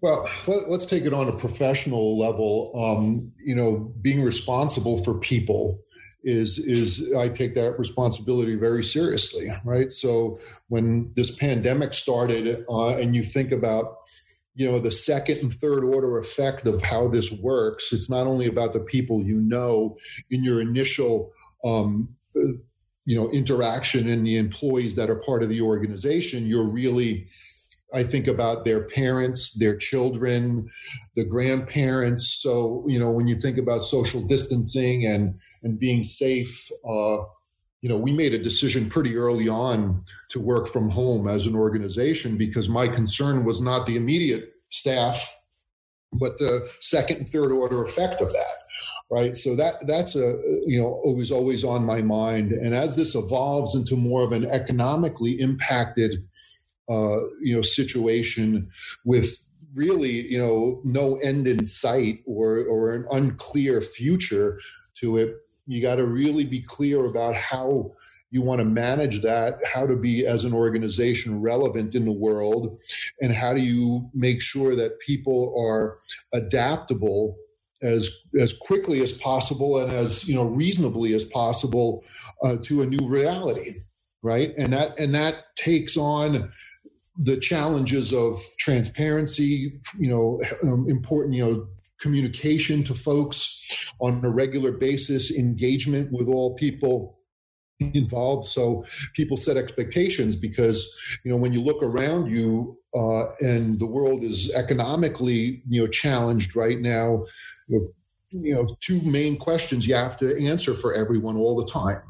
Well, 0.03 0.29
let, 0.47 0.69
us 0.69 0.87
take 0.87 1.05
it 1.05 1.13
on 1.13 1.29
a 1.29 1.33
professional 1.33 2.19
level. 2.19 2.73
Um, 2.75 3.33
you 3.39 3.55
know, 3.55 3.93
being 4.01 4.23
responsible 4.23 5.03
for 5.05 5.15
people 5.15 5.79
is 6.23 6.59
is 6.59 7.15
I 7.15 7.29
take 7.29 7.55
that 7.55 7.79
responsibility 7.79 8.55
very 8.55 8.83
seriously, 8.83 9.53
right? 9.65 9.91
So 9.93 10.41
when 10.69 11.11
this 11.17 11.35
pandemic 11.35 11.95
started, 11.95 12.65
uh, 12.69 12.97
and 12.97 13.15
you 13.15 13.23
think 13.23 13.53
about 13.53 13.99
you 14.55 14.71
know 14.71 14.79
the 14.79 14.91
second 14.91 15.39
and 15.39 15.53
third 15.53 15.85
order 15.85 16.19
effect 16.19 16.67
of 16.67 16.83
how 16.83 17.09
this 17.09 17.31
works, 17.33 17.93
it's 17.93 18.11
not 18.11 18.27
only 18.27 18.47
about 18.47 18.73
the 18.73 18.81
people 18.81 19.23
you 19.23 19.37
know 19.37 19.97
in 20.31 20.43
your 20.43 20.63
initial 20.63 21.31
um, 21.63 22.09
you 23.05 23.17
know 23.17 23.31
interaction 23.31 24.09
and 24.09 24.27
the 24.27 24.39
employees 24.39 24.95
that 24.95 25.11
are 25.11 25.17
part 25.17 25.43
of 25.43 25.51
the 25.51 25.61
organization. 25.61 26.47
You're 26.47 26.69
really 26.69 27.29
I 27.93 28.05
think 28.05 28.27
about 28.27 28.65
their 28.65 28.85
parents, 28.85 29.53
their 29.53 29.77
children, 29.77 30.71
the 31.17 31.25
grandparents. 31.25 32.39
So, 32.41 32.85
you 32.89 32.99
know, 32.99 33.11
when 33.11 33.27
you 33.27 33.35
think 33.35 33.59
about 33.59 33.83
social 33.83 34.27
distancing 34.27 35.07
and, 35.07 35.35
and 35.63 35.79
being 35.79 36.05
safe, 36.05 36.69
uh, 36.89 37.19
you 37.83 37.89
know, 37.89 37.97
we 37.97 38.13
made 38.13 38.35
a 38.35 38.43
decision 38.43 38.89
pretty 38.89 39.17
early 39.17 39.49
on 39.49 40.05
to 40.31 40.41
work 40.41 40.69
from 40.69 40.91
home 40.91 41.27
as 41.27 41.47
an 41.47 41.57
organization 41.57 42.37
because 42.37 42.69
my 42.69 42.87
concern 42.87 43.45
was 43.45 43.61
not 43.61 43.87
the 43.87 43.97
immediate 43.97 44.53
staff, 44.69 45.35
but 46.13 46.39
the 46.39 46.69
second 46.81 47.19
and 47.19 47.29
third 47.29 47.53
order 47.53 47.83
effect 47.83 48.21
of 48.21 48.33
that. 48.33 48.55
Right. 49.11 49.37
So 49.37 49.57
that 49.57 49.85
that's 49.89 50.15
a 50.15 50.41
you 50.65 50.81
know 50.81 51.01
always 51.03 51.33
always 51.33 51.65
on 51.65 51.85
my 51.85 52.01
mind. 52.01 52.53
And 52.53 52.73
as 52.77 52.95
this 52.95 53.17
evolves 53.17 53.75
into 53.75 53.97
more 53.97 54.23
of 54.23 54.31
an 54.31 54.45
economically 54.45 55.41
impacted 55.41 56.29
uh, 56.91 57.21
you 57.41 57.55
know 57.55 57.63
situation 57.63 58.69
with 59.05 59.39
really 59.75 60.29
you 60.29 60.39
know 60.39 60.81
no 60.85 61.17
end 61.19 61.47
in 61.47 61.65
sight 61.65 62.21
or 62.27 62.65
or 62.65 62.93
an 62.93 63.07
unclear 63.13 63.81
future 63.81 64.59
to 64.97 65.17
it 65.17 65.37
you 65.67 65.81
got 65.81 65.97
to 65.97 66.07
really 66.07 66.45
be 66.45 66.61
clear 66.61 67.07
about 67.07 67.35
how 67.35 67.93
you 68.33 68.43
want 68.43 68.59
to 68.59 68.65
manage 68.65 69.23
that 69.23 69.55
how 69.73 69.87
to 69.87 69.95
be 69.95 70.27
as 70.27 70.45
an 70.45 70.53
organization 70.53 71.41
relevant 71.41 71.95
in 71.95 72.05
the 72.05 72.13
world 72.13 72.81
and 73.21 73.33
how 73.33 73.55
do 73.55 73.61
you 73.61 74.11
make 74.13 74.43
sure 74.43 74.75
that 74.75 74.99
people 74.99 75.55
are 75.57 75.99
adaptable 76.33 77.37
as 77.83 78.11
as 78.39 78.53
quickly 78.53 79.01
as 79.01 79.13
possible 79.13 79.79
and 79.79 79.93
as 79.93 80.29
you 80.29 80.35
know 80.35 80.49
reasonably 80.49 81.15
as 81.15 81.25
possible 81.25 82.05
uh, 82.43 82.57
to 82.63 82.83
a 82.83 82.87
new 82.87 83.07
reality 83.09 83.77
right? 84.23 84.53
And 84.57 84.73
that 84.73 84.99
and 84.99 85.15
that 85.15 85.57
takes 85.57 85.97
on 85.97 86.51
the 87.23 87.37
challenges 87.37 88.13
of 88.13 88.41
transparency, 88.59 89.79
you 89.99 90.09
know, 90.09 90.41
um, 90.65 90.89
important, 90.89 91.35
you 91.35 91.45
know, 91.45 91.67
communication 92.01 92.83
to 92.83 92.95
folks 92.95 93.93
on 94.01 94.25
a 94.25 94.31
regular 94.31 94.73
basis, 94.73 95.37
engagement 95.37 96.11
with 96.13 96.29
all 96.29 96.55
people 96.55 97.19
involved. 97.79 98.49
So 98.49 98.85
people 99.15 99.37
set 99.37 99.59
expectations 99.59 100.35
because, 100.35 100.89
you 101.25 101.31
know, 101.31 101.37
when 101.37 101.53
you 101.53 101.61
look 101.61 101.83
around 101.83 102.31
you 102.31 102.79
uh, 102.95 103.27
and 103.41 103.79
the 103.79 103.87
world 103.87 104.25
is 104.25 104.51
economically, 104.55 105.63
you 105.69 105.83
know, 105.83 105.89
challenged 105.89 106.57
right 106.57 106.81
now, 106.81 107.27
you 107.69 108.55
know, 108.55 108.67
two 108.81 109.03
main 109.03 109.37
questions 109.37 109.87
you 109.87 109.95
have 109.95 110.17
to 110.19 110.43
answer 110.43 110.75
for 110.75 110.95
everyone 110.95 111.37
all 111.37 111.57
the 111.57 111.71
time 111.71 112.03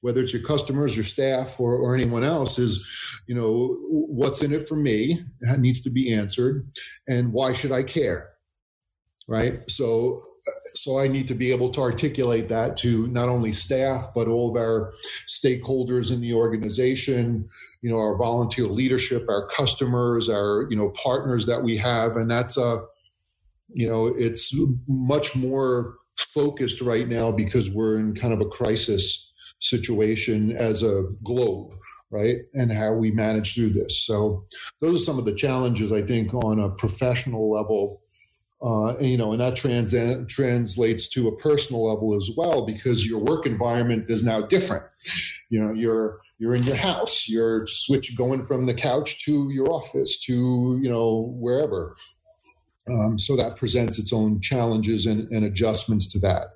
whether 0.00 0.22
it's 0.22 0.32
your 0.32 0.42
customers 0.42 0.96
your 0.96 1.04
staff 1.04 1.60
or, 1.60 1.74
or 1.74 1.94
anyone 1.94 2.24
else 2.24 2.58
is 2.58 2.86
you 3.30 3.36
know 3.36 3.76
what's 3.88 4.42
in 4.42 4.52
it 4.52 4.68
for 4.68 4.74
me 4.74 5.22
needs 5.58 5.80
to 5.80 5.88
be 5.88 6.12
answered 6.12 6.68
and 7.06 7.32
why 7.32 7.52
should 7.52 7.70
i 7.70 7.80
care 7.80 8.30
right? 9.28 9.60
So 9.70 10.20
so 10.74 10.98
i 10.98 11.06
need 11.06 11.28
to 11.28 11.34
be 11.34 11.52
able 11.52 11.70
to 11.70 11.80
articulate 11.80 12.48
that 12.48 12.76
to 12.76 13.06
not 13.08 13.28
only 13.28 13.52
staff 13.52 14.08
but 14.16 14.26
all 14.26 14.50
of 14.50 14.56
our 14.56 14.92
stakeholders 15.28 16.12
in 16.12 16.20
the 16.20 16.34
organization 16.34 17.48
you 17.82 17.90
know 17.90 17.98
our 17.98 18.16
volunteer 18.16 18.66
leadership 18.66 19.24
our 19.28 19.46
customers 19.46 20.28
our 20.28 20.66
you 20.70 20.76
know 20.76 20.90
partners 20.90 21.46
that 21.46 21.62
we 21.62 21.76
have. 21.76 22.16
And 22.16 22.28
that's 22.28 22.56
a 22.56 22.82
you 23.72 23.88
know 23.88 24.06
it's 24.06 24.52
much 24.88 25.36
more 25.36 25.98
focused 26.16 26.80
right 26.80 27.06
now 27.06 27.30
because 27.30 27.70
we're 27.70 27.96
in 27.96 28.12
kind 28.12 28.34
of 28.34 28.40
a 28.40 28.48
crisis 28.48 29.32
situation 29.60 30.50
as 30.56 30.82
a 30.82 31.04
globe 31.22 31.70
right 32.10 32.38
and 32.54 32.72
how 32.72 32.92
we 32.92 33.10
manage 33.10 33.54
through 33.54 33.70
this. 33.70 34.04
So 34.04 34.44
those 34.80 35.02
are 35.02 35.04
some 35.04 35.18
of 35.18 35.24
the 35.24 35.34
challenges 35.34 35.92
i 35.92 36.02
think 36.02 36.34
on 36.34 36.58
a 36.58 36.70
professional 36.70 37.50
level 37.50 38.02
uh, 38.62 38.96
and, 38.96 39.08
you 39.08 39.16
know 39.16 39.32
and 39.32 39.40
that 39.40 39.56
trans- 39.56 39.94
translates 40.28 41.08
to 41.08 41.28
a 41.28 41.36
personal 41.36 41.88
level 41.88 42.14
as 42.14 42.30
well 42.36 42.66
because 42.66 43.06
your 43.06 43.20
work 43.20 43.46
environment 43.46 44.04
is 44.08 44.22
now 44.22 44.42
different. 44.42 44.84
You 45.48 45.60
know 45.60 45.72
you're 45.72 46.20
you're 46.38 46.54
in 46.54 46.62
your 46.64 46.76
house 46.76 47.28
you're 47.28 47.66
switch 47.66 48.16
going 48.16 48.44
from 48.44 48.66
the 48.66 48.74
couch 48.74 49.24
to 49.24 49.50
your 49.50 49.70
office 49.70 50.20
to 50.24 50.78
you 50.82 50.90
know 50.90 51.32
wherever. 51.38 51.96
Um, 52.90 53.18
so 53.18 53.36
that 53.36 53.56
presents 53.56 53.98
its 53.98 54.12
own 54.12 54.40
challenges 54.40 55.06
and, 55.06 55.28
and 55.30 55.44
adjustments 55.44 56.10
to 56.12 56.18
that 56.20 56.46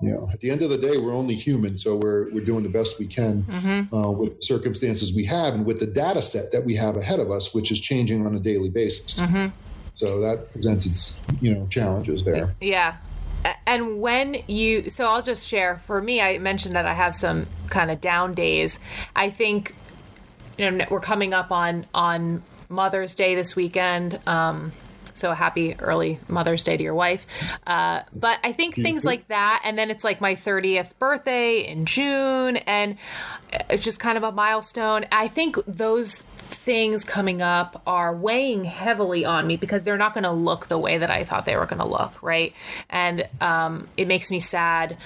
you 0.00 0.10
know 0.10 0.28
at 0.32 0.40
the 0.40 0.50
end 0.50 0.62
of 0.62 0.70
the 0.70 0.78
day 0.78 0.98
we're 0.98 1.14
only 1.14 1.34
human 1.34 1.76
so 1.76 1.96
we're 1.96 2.30
we're 2.32 2.44
doing 2.44 2.62
the 2.62 2.68
best 2.68 2.98
we 2.98 3.06
can 3.06 3.42
mm-hmm. 3.44 3.94
uh, 3.94 4.10
with 4.10 4.42
circumstances 4.42 5.14
we 5.14 5.24
have 5.24 5.54
and 5.54 5.64
with 5.64 5.78
the 5.78 5.86
data 5.86 6.20
set 6.20 6.50
that 6.52 6.64
we 6.64 6.74
have 6.74 6.96
ahead 6.96 7.20
of 7.20 7.30
us 7.30 7.54
which 7.54 7.70
is 7.70 7.80
changing 7.80 8.26
on 8.26 8.34
a 8.34 8.40
daily 8.40 8.70
basis. 8.70 9.20
Mm-hmm. 9.20 9.46
so 9.96 10.20
that 10.20 10.50
presents 10.52 10.86
its 10.86 11.20
you 11.40 11.54
know 11.54 11.66
challenges 11.68 12.24
there. 12.24 12.54
Yeah. 12.60 12.96
And 13.66 14.00
when 14.00 14.42
you 14.48 14.88
so 14.90 15.06
i'll 15.06 15.22
just 15.22 15.46
share. 15.46 15.76
For 15.76 16.00
me 16.00 16.20
i 16.20 16.38
mentioned 16.38 16.74
that 16.74 16.86
i 16.86 16.94
have 16.94 17.14
some 17.14 17.46
kind 17.68 17.90
of 17.90 18.00
down 18.00 18.34
days. 18.34 18.78
I 19.14 19.30
think 19.30 19.74
you 20.58 20.70
know 20.70 20.86
we're 20.90 21.00
coming 21.00 21.34
up 21.34 21.52
on 21.52 21.86
on 21.94 22.42
mother's 22.68 23.14
day 23.14 23.34
this 23.34 23.54
weekend. 23.54 24.18
Um 24.26 24.72
so 25.14 25.32
happy 25.32 25.76
early 25.78 26.18
Mother's 26.28 26.62
Day 26.64 26.76
to 26.76 26.82
your 26.82 26.94
wife. 26.94 27.26
Uh, 27.66 28.02
but 28.14 28.38
I 28.44 28.52
think 28.52 28.74
things 28.74 29.04
like 29.04 29.28
that, 29.28 29.62
and 29.64 29.78
then 29.78 29.90
it's 29.90 30.04
like 30.04 30.20
my 30.20 30.34
30th 30.34 30.98
birthday 30.98 31.66
in 31.66 31.86
June, 31.86 32.56
and 32.56 32.96
it's 33.70 33.84
just 33.84 34.00
kind 34.00 34.18
of 34.18 34.24
a 34.24 34.32
milestone. 34.32 35.06
I 35.12 35.28
think 35.28 35.56
those 35.66 36.16
things 36.16 37.04
coming 37.04 37.42
up 37.42 37.82
are 37.86 38.14
weighing 38.14 38.64
heavily 38.64 39.24
on 39.24 39.46
me 39.46 39.56
because 39.56 39.82
they're 39.82 39.96
not 39.96 40.14
going 40.14 40.24
to 40.24 40.32
look 40.32 40.66
the 40.66 40.78
way 40.78 40.98
that 40.98 41.10
I 41.10 41.24
thought 41.24 41.46
they 41.46 41.56
were 41.56 41.66
going 41.66 41.80
to 41.80 41.86
look, 41.86 42.22
right? 42.22 42.52
And 42.90 43.28
um, 43.40 43.88
it 43.96 44.08
makes 44.08 44.30
me 44.30 44.40
sad 44.40 44.96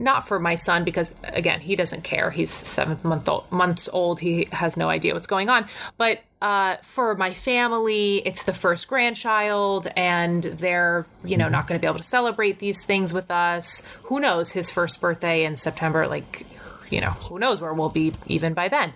not 0.00 0.26
for 0.26 0.40
my 0.40 0.56
son 0.56 0.82
because 0.82 1.14
again 1.24 1.60
he 1.60 1.76
doesn't 1.76 2.02
care. 2.02 2.30
He's 2.30 2.50
seven 2.50 2.98
month 3.02 3.28
old, 3.28 3.50
months 3.52 3.88
old. 3.92 4.18
He 4.18 4.48
has 4.50 4.76
no 4.76 4.88
idea 4.88 5.12
what's 5.12 5.26
going 5.26 5.50
on. 5.50 5.68
But 5.98 6.20
uh, 6.40 6.78
for 6.82 7.14
my 7.14 7.32
family 7.34 8.16
it's 8.26 8.44
the 8.44 8.54
first 8.54 8.88
grandchild 8.88 9.86
and 9.94 10.42
they're 10.42 11.06
you 11.22 11.36
know 11.36 11.48
not 11.48 11.66
going 11.66 11.78
to 11.78 11.80
be 11.80 11.86
able 11.86 11.98
to 11.98 12.04
celebrate 12.04 12.58
these 12.58 12.82
things 12.82 13.12
with 13.12 13.30
us. 13.30 13.82
Who 14.04 14.18
knows? 14.18 14.52
His 14.52 14.70
first 14.70 15.00
birthday 15.00 15.44
in 15.44 15.56
september 15.56 16.08
like 16.08 16.46
you 16.88 17.00
know 17.00 17.10
who 17.10 17.38
knows 17.38 17.60
where 17.60 17.74
we'll 17.74 17.90
be 17.90 18.14
even 18.26 18.54
by 18.54 18.68
then. 18.68 18.94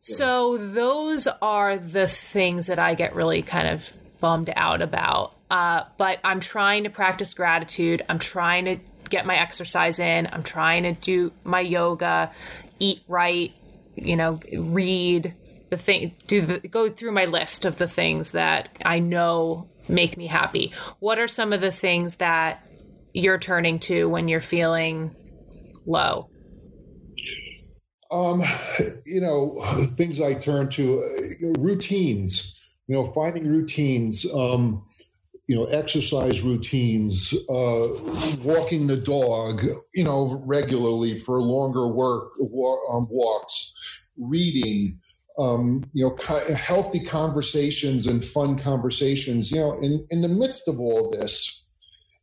So 0.00 0.58
those 0.58 1.26
are 1.40 1.78
the 1.78 2.08
things 2.08 2.66
that 2.66 2.78
i 2.78 2.94
get 2.94 3.14
really 3.14 3.40
kind 3.40 3.68
of 3.68 3.90
bummed 4.20 4.52
out 4.56 4.82
about. 4.82 5.32
Uh, 5.48 5.84
but 5.96 6.18
i'm 6.24 6.40
trying 6.40 6.82
to 6.84 6.90
practice 6.90 7.34
gratitude. 7.34 8.02
I'm 8.08 8.18
trying 8.18 8.64
to 8.64 8.78
get 9.14 9.26
my 9.26 9.36
exercise 9.36 10.00
in. 10.00 10.28
I'm 10.32 10.42
trying 10.42 10.82
to 10.82 10.92
do 10.92 11.32
my 11.44 11.60
yoga, 11.60 12.32
eat 12.80 13.00
right, 13.06 13.52
you 13.94 14.16
know, 14.16 14.40
read 14.58 15.32
the 15.70 15.76
thing, 15.76 16.16
do 16.26 16.40
the 16.40 16.58
go 16.58 16.90
through 16.90 17.12
my 17.12 17.26
list 17.26 17.64
of 17.64 17.76
the 17.76 17.86
things 17.86 18.32
that 18.32 18.70
I 18.84 18.98
know 18.98 19.68
make 19.86 20.16
me 20.16 20.26
happy. 20.26 20.72
What 20.98 21.20
are 21.20 21.28
some 21.28 21.52
of 21.52 21.60
the 21.60 21.70
things 21.70 22.16
that 22.16 22.66
you're 23.12 23.38
turning 23.38 23.78
to 23.80 24.08
when 24.08 24.26
you're 24.26 24.40
feeling 24.40 25.14
low? 25.86 26.28
Um, 28.10 28.42
you 29.06 29.20
know, 29.20 29.62
things 29.96 30.20
I 30.20 30.34
turn 30.34 30.70
to, 30.70 30.98
uh, 30.98 31.60
routines. 31.60 32.58
You 32.88 32.96
know, 32.96 33.12
finding 33.12 33.46
routines. 33.46 34.26
Um, 34.34 34.84
you 35.46 35.54
know, 35.54 35.64
exercise 35.66 36.42
routines, 36.42 37.34
uh, 37.50 37.88
walking 38.42 38.86
the 38.86 38.96
dog, 38.96 39.62
you 39.94 40.04
know, 40.04 40.42
regularly 40.46 41.18
for 41.18 41.40
longer 41.40 41.86
work 41.88 42.32
um, 42.90 43.06
walks, 43.10 43.74
reading, 44.16 44.98
um, 45.38 45.82
you 45.92 46.04
know, 46.04 46.16
healthy 46.54 47.00
conversations 47.00 48.06
and 48.06 48.24
fun 48.24 48.58
conversations. 48.58 49.50
You 49.50 49.60
know, 49.60 49.80
in 49.80 50.06
in 50.10 50.22
the 50.22 50.28
midst 50.28 50.66
of 50.66 50.80
all 50.80 51.10
this, 51.10 51.64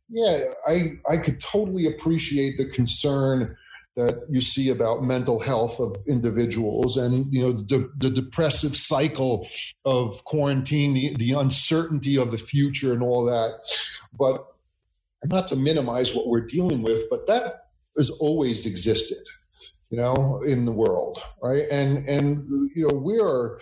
yeah, 0.08 0.40
I 0.66 0.94
I 1.08 1.16
could 1.16 1.38
totally 1.38 1.86
appreciate 1.86 2.58
the 2.58 2.68
concern 2.70 3.56
that 3.96 4.22
you 4.30 4.40
see 4.40 4.70
about 4.70 5.02
mental 5.02 5.38
health 5.38 5.78
of 5.78 5.96
individuals 6.08 6.96
and 6.96 7.32
you 7.32 7.42
know 7.42 7.52
the, 7.52 7.90
the 7.98 8.10
depressive 8.10 8.76
cycle 8.76 9.46
of 9.84 10.24
quarantine 10.24 10.94
the, 10.94 11.14
the 11.16 11.32
uncertainty 11.32 12.16
of 12.16 12.30
the 12.30 12.38
future 12.38 12.92
and 12.92 13.02
all 13.02 13.24
that. 13.24 13.58
But 14.18 14.46
not 15.24 15.46
to 15.48 15.56
minimize 15.56 16.14
what 16.14 16.26
we're 16.26 16.46
dealing 16.46 16.82
with 16.82 17.02
but 17.08 17.26
that 17.28 17.66
has 17.96 18.10
always 18.10 18.66
existed 18.66 19.22
you 19.90 19.96
know 19.98 20.40
in 20.44 20.64
the 20.64 20.72
world 20.72 21.22
right? 21.42 21.64
And 21.70 22.08
and 22.08 22.48
you 22.74 22.88
know 22.88 22.96
we 22.96 23.20
are 23.20 23.58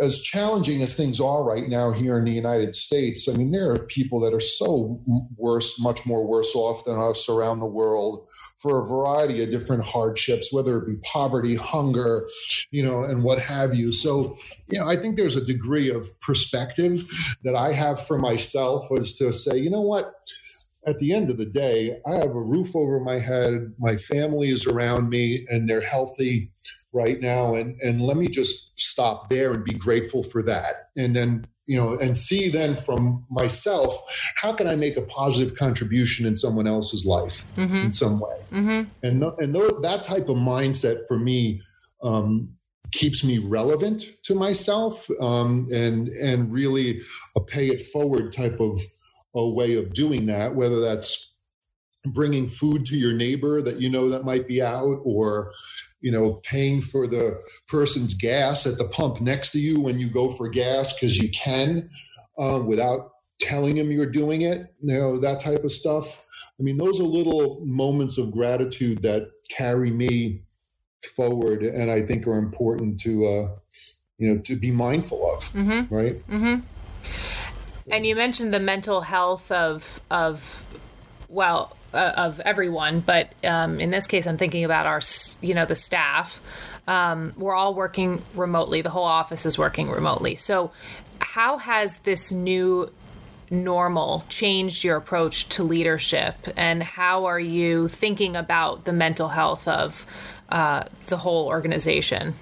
as 0.00 0.20
challenging 0.20 0.82
as 0.82 0.94
things 0.94 1.20
are 1.20 1.44
right 1.44 1.68
now 1.68 1.92
here 1.92 2.18
in 2.18 2.24
the 2.24 2.32
United 2.32 2.74
States, 2.74 3.28
I 3.28 3.36
mean, 3.36 3.52
there 3.52 3.70
are 3.70 3.78
people 3.78 4.18
that 4.20 4.34
are 4.34 4.40
so 4.40 5.00
worse, 5.36 5.78
much 5.78 6.04
more 6.04 6.26
worse 6.26 6.50
off 6.54 6.84
than 6.84 6.98
us 6.98 7.28
around 7.28 7.60
the 7.60 7.66
world 7.66 8.26
for 8.58 8.80
a 8.80 8.86
variety 8.86 9.42
of 9.42 9.50
different 9.50 9.84
hardships, 9.84 10.52
whether 10.52 10.78
it 10.78 10.86
be 10.86 10.96
poverty, 11.02 11.54
hunger, 11.54 12.26
you 12.70 12.82
know, 12.82 13.04
and 13.04 13.22
what 13.22 13.38
have 13.38 13.74
you. 13.74 13.92
So, 13.92 14.36
you 14.70 14.78
know, 14.78 14.88
I 14.88 14.96
think 14.96 15.16
there's 15.16 15.36
a 15.36 15.44
degree 15.44 15.90
of 15.90 16.08
perspective 16.20 17.04
that 17.42 17.54
I 17.54 17.72
have 17.72 18.06
for 18.06 18.18
myself 18.18 18.86
was 18.90 19.14
to 19.16 19.32
say, 19.32 19.58
you 19.58 19.70
know 19.70 19.82
what? 19.82 20.14
At 20.86 20.98
the 20.98 21.12
end 21.12 21.30
of 21.30 21.38
the 21.38 21.46
day, 21.46 21.98
I 22.06 22.16
have 22.16 22.34
a 22.34 22.40
roof 22.40 22.76
over 22.76 23.00
my 23.00 23.18
head, 23.18 23.72
my 23.78 23.96
family 23.96 24.48
is 24.48 24.66
around 24.66 25.08
me, 25.08 25.46
and 25.48 25.68
they're 25.68 25.80
healthy 25.80 26.50
right 26.92 27.20
now. 27.20 27.54
And, 27.54 27.80
and 27.80 28.00
let 28.00 28.16
me 28.16 28.28
just 28.28 28.78
stop 28.78 29.28
there 29.28 29.52
and 29.52 29.64
be 29.64 29.74
grateful 29.74 30.22
for 30.22 30.42
that. 30.44 30.90
And 30.96 31.14
then 31.16 31.46
you 31.66 31.80
know 31.80 31.96
and 31.98 32.16
see 32.16 32.48
then 32.48 32.76
from 32.76 33.24
myself 33.30 33.96
how 34.36 34.52
can 34.52 34.66
i 34.66 34.74
make 34.74 34.96
a 34.96 35.02
positive 35.02 35.56
contribution 35.56 36.26
in 36.26 36.36
someone 36.36 36.66
else's 36.66 37.04
life 37.04 37.44
mm-hmm. 37.56 37.76
in 37.76 37.90
some 37.90 38.18
way 38.18 38.36
mm-hmm. 38.52 38.82
and 39.02 39.22
and 39.22 39.54
th- 39.54 39.72
that 39.82 40.04
type 40.04 40.28
of 40.28 40.36
mindset 40.36 41.06
for 41.08 41.18
me 41.18 41.60
um, 42.02 42.50
keeps 42.92 43.24
me 43.24 43.38
relevant 43.38 44.04
to 44.24 44.34
myself 44.34 45.08
um, 45.20 45.66
and 45.72 46.08
and 46.08 46.52
really 46.52 47.00
a 47.36 47.40
pay 47.40 47.68
it 47.68 47.82
forward 47.82 48.32
type 48.32 48.60
of 48.60 48.80
a 49.34 49.48
way 49.48 49.76
of 49.76 49.92
doing 49.94 50.26
that 50.26 50.54
whether 50.54 50.80
that's 50.80 51.34
bringing 52.06 52.46
food 52.46 52.84
to 52.84 52.96
your 52.96 53.14
neighbor 53.14 53.62
that 53.62 53.80
you 53.80 53.88
know 53.88 54.10
that 54.10 54.24
might 54.24 54.46
be 54.46 54.60
out 54.60 55.00
or 55.04 55.52
you 56.04 56.12
know, 56.12 56.38
paying 56.44 56.82
for 56.82 57.06
the 57.06 57.40
person's 57.66 58.12
gas 58.12 58.66
at 58.66 58.76
the 58.76 58.84
pump 58.84 59.22
next 59.22 59.52
to 59.52 59.58
you 59.58 59.80
when 59.80 59.98
you 59.98 60.10
go 60.10 60.30
for 60.32 60.50
gas 60.50 60.92
because 60.92 61.16
you 61.16 61.30
can 61.30 61.88
uh, 62.36 62.62
without 62.62 63.12
telling 63.40 63.76
them 63.76 63.90
you're 63.90 64.04
doing 64.04 64.42
it, 64.42 64.74
you 64.82 64.98
know, 64.98 65.18
that 65.18 65.40
type 65.40 65.64
of 65.64 65.72
stuff. 65.72 66.26
I 66.60 66.62
mean, 66.62 66.76
those 66.76 67.00
are 67.00 67.04
little 67.04 67.64
moments 67.64 68.18
of 68.18 68.32
gratitude 68.32 69.00
that 69.00 69.30
carry 69.48 69.90
me 69.90 70.42
forward 71.16 71.62
and 71.62 71.90
I 71.90 72.02
think 72.02 72.26
are 72.26 72.36
important 72.36 73.00
to, 73.00 73.24
uh, 73.24 73.56
you 74.18 74.28
know, 74.28 74.42
to 74.42 74.56
be 74.56 74.70
mindful 74.70 75.26
of, 75.34 75.44
mm-hmm. 75.54 75.94
right? 75.94 76.28
Mm-hmm. 76.28 76.60
And 77.90 78.06
you 78.06 78.14
mentioned 78.14 78.52
the 78.52 78.60
mental 78.60 79.00
health 79.00 79.50
of, 79.50 80.02
of, 80.10 80.62
well, 81.30 81.74
uh, 81.94 82.12
of 82.16 82.40
everyone, 82.40 83.00
but 83.00 83.32
um, 83.44 83.80
in 83.80 83.90
this 83.90 84.06
case, 84.06 84.26
I'm 84.26 84.36
thinking 84.36 84.64
about 84.64 84.86
our, 84.86 85.00
you 85.40 85.54
know, 85.54 85.64
the 85.64 85.76
staff. 85.76 86.40
Um, 86.86 87.32
we're 87.36 87.54
all 87.54 87.74
working 87.74 88.22
remotely. 88.34 88.82
The 88.82 88.90
whole 88.90 89.04
office 89.04 89.46
is 89.46 89.56
working 89.58 89.90
remotely. 89.90 90.36
So, 90.36 90.72
how 91.20 91.58
has 91.58 91.98
this 91.98 92.30
new 92.30 92.90
normal 93.50 94.24
changed 94.28 94.84
your 94.84 94.96
approach 94.96 95.48
to 95.50 95.62
leadership, 95.62 96.34
and 96.56 96.82
how 96.82 97.24
are 97.24 97.40
you 97.40 97.88
thinking 97.88 98.36
about 98.36 98.84
the 98.84 98.92
mental 98.92 99.28
health 99.28 99.66
of 99.68 100.04
uh, 100.48 100.84
the 101.06 101.18
whole 101.18 101.46
organization? 101.46 102.34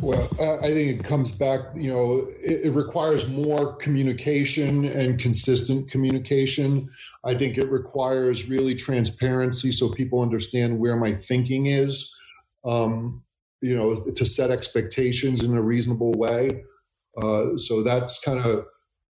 Well, 0.00 0.26
I 0.62 0.68
think 0.68 1.00
it 1.00 1.04
comes 1.04 1.32
back, 1.32 1.60
you 1.76 1.92
know, 1.92 2.26
it, 2.42 2.66
it, 2.66 2.70
requires 2.70 3.28
more 3.28 3.76
communication 3.76 4.86
and 4.86 5.18
consistent 5.18 5.90
communication. 5.90 6.88
I 7.24 7.34
think 7.34 7.58
it 7.58 7.70
requires 7.70 8.48
really 8.48 8.74
transparency 8.74 9.70
so 9.70 9.90
people 9.90 10.20
understand 10.20 10.78
where 10.78 10.96
my 10.96 11.14
thinking 11.14 11.66
is, 11.66 12.12
um, 12.64 13.22
you 13.60 13.76
know, 13.76 14.02
to 14.16 14.24
set 14.24 14.50
expectations 14.50 15.42
in 15.42 15.54
a 15.54 15.62
reasonable 15.62 16.12
way. 16.12 16.64
Uh, 17.20 17.56
so 17.56 17.82
that's 17.82 18.18
kind 18.20 18.40
of 18.40 18.64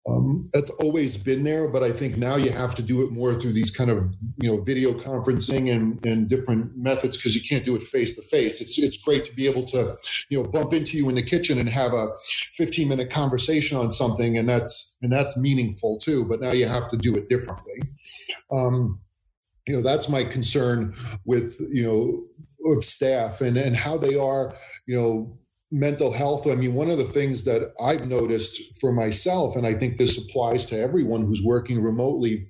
um, 0.08 0.50
that's 0.52 0.70
always 0.70 1.16
been 1.16 1.44
there, 1.44 1.68
but 1.68 1.84
I 1.84 1.92
think 1.92 2.16
now 2.16 2.34
you 2.34 2.50
have 2.50 2.74
to 2.74 2.82
do 2.82 3.02
it 3.02 3.12
more 3.12 3.38
through 3.38 3.52
these 3.52 3.70
kind 3.70 3.88
of 3.88 4.12
you 4.42 4.50
know 4.50 4.60
video 4.60 4.94
conferencing 4.94 5.72
and, 5.72 6.04
and 6.04 6.28
different 6.28 6.76
methods 6.76 7.16
because 7.16 7.36
you 7.36 7.40
can't 7.40 7.64
do 7.64 7.76
it 7.76 7.84
face 7.84 8.16
to 8.16 8.22
face. 8.22 8.60
It's 8.60 8.76
it's 8.78 8.96
great 8.96 9.24
to 9.26 9.32
be 9.32 9.46
able 9.46 9.64
to 9.66 9.96
you 10.28 10.42
know 10.42 10.48
bump 10.48 10.72
into 10.72 10.96
you 10.96 11.08
in 11.08 11.14
the 11.14 11.22
kitchen 11.22 11.58
and 11.58 11.68
have 11.68 11.92
a 11.92 12.08
15 12.54 12.88
minute 12.88 13.10
conversation 13.10 13.78
on 13.78 13.90
something, 13.90 14.36
and 14.36 14.48
that's 14.48 14.96
and 15.02 15.12
that's 15.12 15.36
meaningful 15.36 15.98
too. 15.98 16.24
But 16.24 16.40
now 16.40 16.52
you 16.52 16.66
have 16.66 16.90
to 16.90 16.96
do 16.96 17.14
it 17.14 17.28
differently. 17.28 17.80
Um, 18.50 19.00
you 19.68 19.76
know 19.76 19.82
that's 19.82 20.08
my 20.08 20.24
concern 20.24 20.94
with 21.24 21.60
you 21.70 21.84
know 21.84 22.72
of 22.72 22.84
staff 22.84 23.40
and 23.40 23.56
and 23.56 23.76
how 23.76 23.96
they 23.96 24.16
are 24.16 24.52
you 24.86 24.96
know 24.96 25.38
mental 25.72 26.12
health. 26.12 26.46
I 26.46 26.54
mean, 26.54 26.74
one 26.74 26.90
of 26.90 26.98
the 26.98 27.04
things 27.04 27.44
that 27.44 27.72
I've 27.82 28.06
noticed 28.06 28.60
for 28.78 28.92
myself, 28.92 29.56
and 29.56 29.66
I 29.66 29.74
think 29.74 29.96
this 29.96 30.18
applies 30.18 30.66
to 30.66 30.78
everyone 30.78 31.24
who's 31.24 31.42
working 31.42 31.82
remotely, 31.82 32.46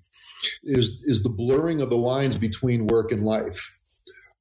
is 0.65 1.01
is 1.05 1.23
the 1.23 1.31
blurring 1.31 1.81
of 1.81 1.89
the 1.89 1.97
lines 1.97 2.37
between 2.37 2.89
work 2.89 3.13
and 3.13 3.25
life. 3.25 3.79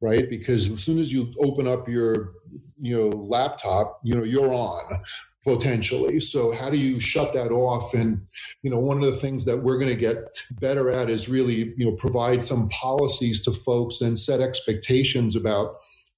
Right, 0.04 0.28
because 0.28 0.68
as 0.72 0.84
soon 0.84 0.98
as 0.98 1.14
you 1.14 1.32
open 1.44 1.68
up 1.68 1.88
your, 1.88 2.34
you 2.82 2.98
know, 2.98 3.10
laptop, 3.10 4.00
you 4.04 4.16
know, 4.16 4.24
you're 4.24 4.52
on 4.52 5.04
potentially. 5.46 6.20
So 6.20 6.52
how 6.52 6.72
do 6.72 6.78
you 6.78 7.00
shut 7.00 7.34
that 7.34 7.52
off? 7.52 7.94
And 7.94 8.26
you 8.64 8.72
know, 8.72 8.80
one 8.80 8.98
of 8.98 9.06
the 9.06 9.20
things 9.20 9.46
that 9.46 9.60
we're 9.60 9.78
going 9.78 9.94
to 9.94 10.00
get 10.00 10.18
better 10.60 10.90
at 10.90 11.10
is 11.12 11.30
really, 11.30 11.74
you 11.78 11.86
know, 11.86 11.96
provide 11.98 12.42
some 12.42 12.68
policies 12.70 13.44
to 13.44 13.52
folks 13.52 14.02
and 14.02 14.18
set 14.18 14.42
expectations 14.42 15.36
about 15.36 15.76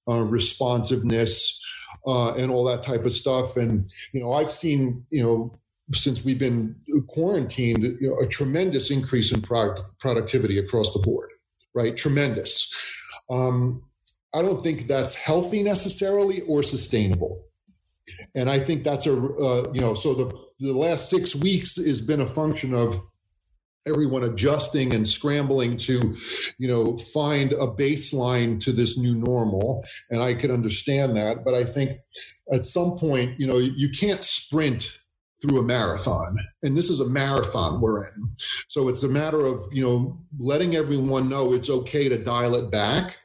uh, 0.08 0.22
responsiveness, 0.22 1.60
uh, 2.06 2.32
and 2.34 2.50
all 2.50 2.64
that 2.64 2.82
type 2.82 3.04
of 3.04 3.12
stuff. 3.12 3.56
And 3.56 3.90
you 4.12 4.20
know, 4.20 4.32
I've 4.32 4.52
seen 4.52 5.04
you 5.10 5.22
know 5.22 5.58
since 5.92 6.24
we've 6.24 6.38
been 6.38 6.76
quarantined, 7.08 7.82
you 8.00 8.08
know, 8.08 8.18
a 8.18 8.26
tremendous 8.26 8.90
increase 8.90 9.32
in 9.32 9.42
product, 9.42 9.82
productivity 10.00 10.58
across 10.58 10.92
the 10.92 11.00
board. 11.00 11.30
Right, 11.74 11.96
tremendous. 11.96 12.72
Um, 13.28 13.82
I 14.32 14.42
don't 14.42 14.62
think 14.62 14.86
that's 14.86 15.14
healthy 15.14 15.62
necessarily 15.62 16.42
or 16.42 16.62
sustainable. 16.62 17.44
And 18.34 18.50
I 18.50 18.58
think 18.58 18.84
that's 18.84 19.06
a 19.06 19.12
uh, 19.12 19.70
you 19.72 19.80
know 19.80 19.94
so 19.94 20.14
the 20.14 20.46
the 20.60 20.72
last 20.72 21.08
six 21.08 21.34
weeks 21.34 21.76
has 21.76 22.00
been 22.00 22.20
a 22.20 22.26
function 22.26 22.74
of 22.74 23.00
everyone 23.86 24.24
adjusting 24.24 24.94
and 24.94 25.06
scrambling 25.06 25.76
to 25.76 26.16
you 26.58 26.68
know 26.68 26.96
find 26.98 27.52
a 27.52 27.66
baseline 27.66 28.60
to 28.60 28.72
this 28.72 28.98
new 28.98 29.14
normal. 29.14 29.84
And 30.10 30.22
i 30.22 30.34
can 30.34 30.50
understand 30.50 31.16
that. 31.16 31.44
But 31.44 31.54
i 31.54 31.64
think 31.64 31.98
at 32.52 32.64
some 32.64 32.96
point 32.96 33.38
you 33.38 33.46
know 33.46 33.58
you 33.58 33.88
can't 33.90 34.24
sprint 34.24 34.98
through 35.40 35.58
a 35.58 35.62
marathon. 35.62 36.38
And 36.62 36.76
this 36.76 36.88
is 36.88 37.00
a 37.00 37.08
marathon 37.08 37.80
we're 37.80 38.06
in. 38.06 38.30
So 38.68 38.88
it's 38.88 39.02
a 39.02 39.08
matter 39.08 39.44
of 39.44 39.60
you 39.72 39.82
know 39.82 40.18
letting 40.38 40.76
everyone 40.76 41.28
know 41.28 41.52
it's 41.52 41.70
okay 41.70 42.08
to 42.08 42.18
dial 42.18 42.54
it 42.54 42.70
back 42.70 43.18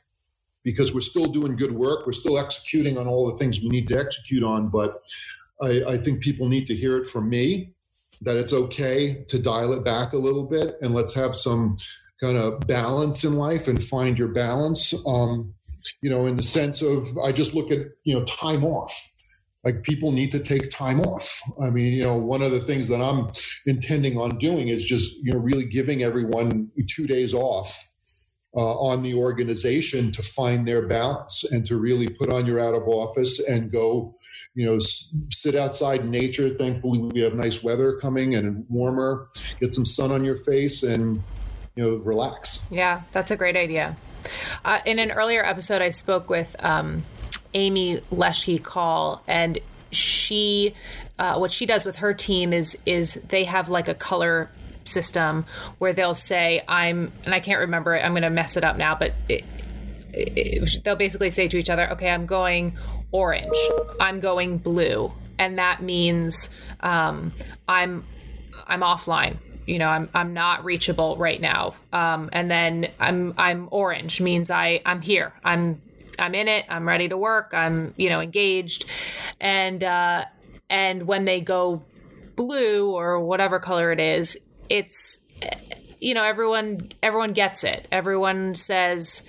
because 0.64 0.94
we're 0.94 1.02
still 1.02 1.26
doing 1.26 1.56
good 1.56 1.72
work. 1.72 2.06
We're 2.06 2.12
still 2.12 2.38
executing 2.38 2.98
on 2.98 3.08
all 3.08 3.32
the 3.32 3.38
things 3.38 3.62
we 3.62 3.70
need 3.70 3.88
to 3.88 3.98
execute 3.98 4.44
on. 4.44 4.70
But 4.70 5.02
I, 5.62 5.84
I 5.88 5.98
think 5.98 6.22
people 6.22 6.48
need 6.48 6.68
to 6.68 6.76
hear 6.76 6.98
it 6.98 7.08
from 7.08 7.30
me 7.30 7.74
that 8.22 8.38
it's 8.38 8.54
okay 8.54 9.24
to 9.28 9.40
dial 9.40 9.74
it 9.74 9.84
back 9.84 10.14
a 10.14 10.18
little 10.18 10.44
bit 10.44 10.76
and 10.82 10.94
let's 10.94 11.14
have 11.14 11.36
some 11.36 11.78
kind 12.22 12.38
of 12.38 12.60
balance 12.68 13.24
in 13.24 13.34
life 13.34 13.68
and 13.68 13.82
find 13.82 14.20
your 14.20 14.28
balance. 14.28 14.94
Um, 15.08 15.54
you 16.02 16.10
know, 16.10 16.26
in 16.26 16.36
the 16.36 16.44
sense 16.44 16.82
of, 16.82 17.18
I 17.18 17.32
just 17.32 17.54
look 17.54 17.72
at, 17.72 17.80
you 18.04 18.14
know, 18.14 18.24
time 18.26 18.64
off. 18.64 18.94
Like 19.64 19.84
people 19.84 20.12
need 20.12 20.32
to 20.34 20.40
take 20.40 20.72
time 20.72 21.02
off. 21.02 21.42
I 21.62 21.70
mean, 21.70 21.94
you 21.94 22.04
know, 22.04 22.18
one 22.18 22.42
of 22.42 22.52
the 22.52 22.62
things 22.62 22.88
that 22.88 23.02
I'm 23.02 23.30
intending 23.66 24.18
on 24.18 24.38
doing 24.38 24.70
is 24.70 24.86
just, 24.86 25.18
you 25.18 25.34
know, 25.34 25.40
really 25.40 25.66
giving 25.66 26.04
everyone 26.04 26.70
two 26.88 27.08
days 27.08 27.34
off 27.34 27.89
uh, 28.56 28.80
on 28.80 29.02
the 29.04 29.14
organization 29.14 30.12
to 30.12 30.24
find 30.24 30.68
their 30.68 30.88
balance 30.88 31.44
and 31.52 31.66
to 31.68 31.78
really 31.78 32.08
put 32.08 32.34
on 32.34 32.46
your 32.46 32.60
out 32.60 32.74
of 32.74 32.88
office 32.88 33.40
and 33.48 33.72
go 33.72 34.16
you 34.60 34.66
know, 34.66 34.80
sit 35.32 35.56
outside 35.56 36.02
in 36.02 36.12
nature. 36.12 36.54
Thankfully, 36.56 37.00
we 37.00 37.22
have 37.22 37.34
nice 37.34 37.64
weather 37.64 37.98
coming 37.98 38.36
and 38.36 38.66
warmer. 38.68 39.30
Get 39.60 39.72
some 39.72 39.86
sun 39.86 40.12
on 40.12 40.26
your 40.26 40.36
face 40.36 40.84
and 40.84 41.24
you 41.76 41.84
know, 41.84 41.98
relax. 41.98 42.68
Yeah, 42.72 43.04
that's 43.12 43.32
a 43.32 43.38
great 43.38 43.56
idea. 43.56 43.96
Uh, 44.66 44.80
in 44.86 45.00
an 45.00 45.12
earlier 45.12 45.46
episode, 45.46 45.82
I 45.82 45.92
spoke 45.92 46.30
with 46.30 46.56
um, 46.60 47.04
Amy 47.54 48.02
Leschke-Kahle, 48.12 49.22
and 49.28 49.60
she, 49.92 50.76
uh, 51.18 51.38
what 51.38 51.52
she 51.52 51.66
does 51.66 51.86
with 51.86 51.98
her 51.98 52.14
team 52.14 52.52
is 52.52 52.78
is 52.86 53.16
they 53.30 53.46
have 53.46 53.70
like 53.70 53.88
a 53.88 53.94
color 53.94 54.50
system 54.90 55.46
where 55.78 55.94
they'll 55.94 56.16
say, 56.16 56.62
"I'm," 56.68 57.12
and 57.26 57.34
I 57.34 57.40
can't 57.40 57.60
remember 57.60 57.96
it. 57.96 58.04
I'm 58.04 58.12
going 58.12 58.24
to 58.24 58.30
mess 58.30 58.58
it 58.58 58.64
up 58.64 58.78
now, 58.78 58.96
but 58.96 59.14
it, 59.28 59.44
it, 60.14 60.84
they'll 60.84 60.96
basically 60.96 61.30
say 61.30 61.48
to 61.48 61.58
each 61.58 61.70
other, 61.70 61.90
"Okay, 61.92 62.10
I'm 62.10 62.26
going 62.26 62.78
orange. 63.12 63.58
I'm 64.00 64.20
going 64.20 64.58
blue, 64.58 65.12
and 65.38 65.58
that 65.58 65.82
means 65.82 66.50
um, 66.82 67.34
I'm 67.68 68.06
I'm 68.68 68.82
offline. 68.82 69.38
You 69.66 69.80
know, 69.80 69.88
I'm 69.88 70.10
I'm 70.14 70.34
not 70.34 70.66
reachable 70.66 71.18
right 71.18 71.40
now. 71.40 71.76
Um, 71.94 72.30
and 72.34 72.50
then 72.50 72.92
I'm 73.00 73.34
I'm 73.38 73.68
orange 73.72 74.22
means 74.22 74.50
I 74.50 74.82
I'm 74.86 75.02
here. 75.02 75.34
I'm 75.44 75.82
I'm 76.18 76.36
in 76.36 76.48
it. 76.48 76.66
I'm 76.70 76.88
ready 76.88 77.08
to 77.10 77.18
work. 77.18 77.54
I'm 77.54 77.94
you 77.98 78.10
know 78.10 78.22
engaged, 78.22 78.86
and 79.40 79.84
uh, 79.84 80.26
and 80.70 81.08
when 81.08 81.26
they 81.26 81.42
go 81.42 81.84
blue 82.36 82.92
or 82.92 83.20
whatever 83.20 83.60
color 83.60 83.92
it 83.92 84.00
is, 84.00 84.38
it's 84.70 85.20
you 86.00 86.14
know 86.14 86.24
everyone 86.24 86.92
everyone 87.04 87.34
gets 87.34 87.64
it. 87.64 87.88
Everyone 87.92 88.56
says 88.56 89.24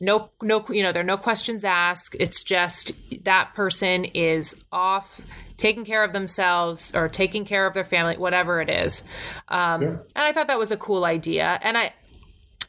no 0.00 0.30
no 0.42 0.64
you 0.68 0.82
know 0.82 0.92
there 0.92 1.00
are 1.00 1.06
no 1.06 1.16
questions 1.16 1.64
asked 1.64 2.16
it's 2.20 2.42
just 2.42 2.92
that 3.24 3.52
person 3.54 4.04
is 4.04 4.54
off 4.70 5.20
taking 5.56 5.84
care 5.84 6.04
of 6.04 6.12
themselves 6.12 6.94
or 6.94 7.08
taking 7.08 7.44
care 7.44 7.66
of 7.66 7.74
their 7.74 7.84
family 7.84 8.16
whatever 8.16 8.60
it 8.60 8.68
is 8.68 9.02
um, 9.48 9.82
yeah. 9.82 9.88
and 9.88 10.00
i 10.16 10.32
thought 10.32 10.46
that 10.46 10.58
was 10.58 10.70
a 10.70 10.76
cool 10.76 11.04
idea 11.04 11.58
and 11.62 11.78
i 11.78 11.92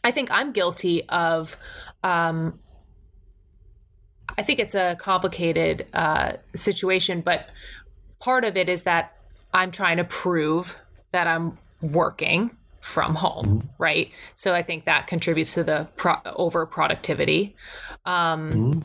i 0.04 0.12
think 0.12 0.30
i'm 0.32 0.52
guilty 0.52 1.04
of 1.10 1.58
um, 2.04 2.60
i 4.38 4.44
think 4.44 4.60
it's 4.60 4.76
a 4.76 4.96
complicated 5.00 5.88
uh, 5.94 6.34
situation 6.54 7.22
but 7.22 7.50
part 8.20 8.46
of 8.46 8.56
it 8.56 8.70
is 8.70 8.84
that 8.84 9.18
i'm 9.54 9.72
trying 9.72 9.98
to 9.98 10.04
prove 10.04 10.78
that 11.12 11.28
i'm 11.28 11.58
working 11.92 12.56
from 12.86 13.16
home, 13.16 13.46
mm-hmm. 13.46 13.68
right? 13.80 14.12
So 14.36 14.54
I 14.54 14.62
think 14.62 14.86
that 14.86 15.08
contributes 15.08 15.56
to 15.56 15.64
the 15.64 15.88
pro- 15.96 16.22
over 16.26 16.66
productivity. 16.66 17.56
Um, 18.06 18.52
mm-hmm. 18.52 18.80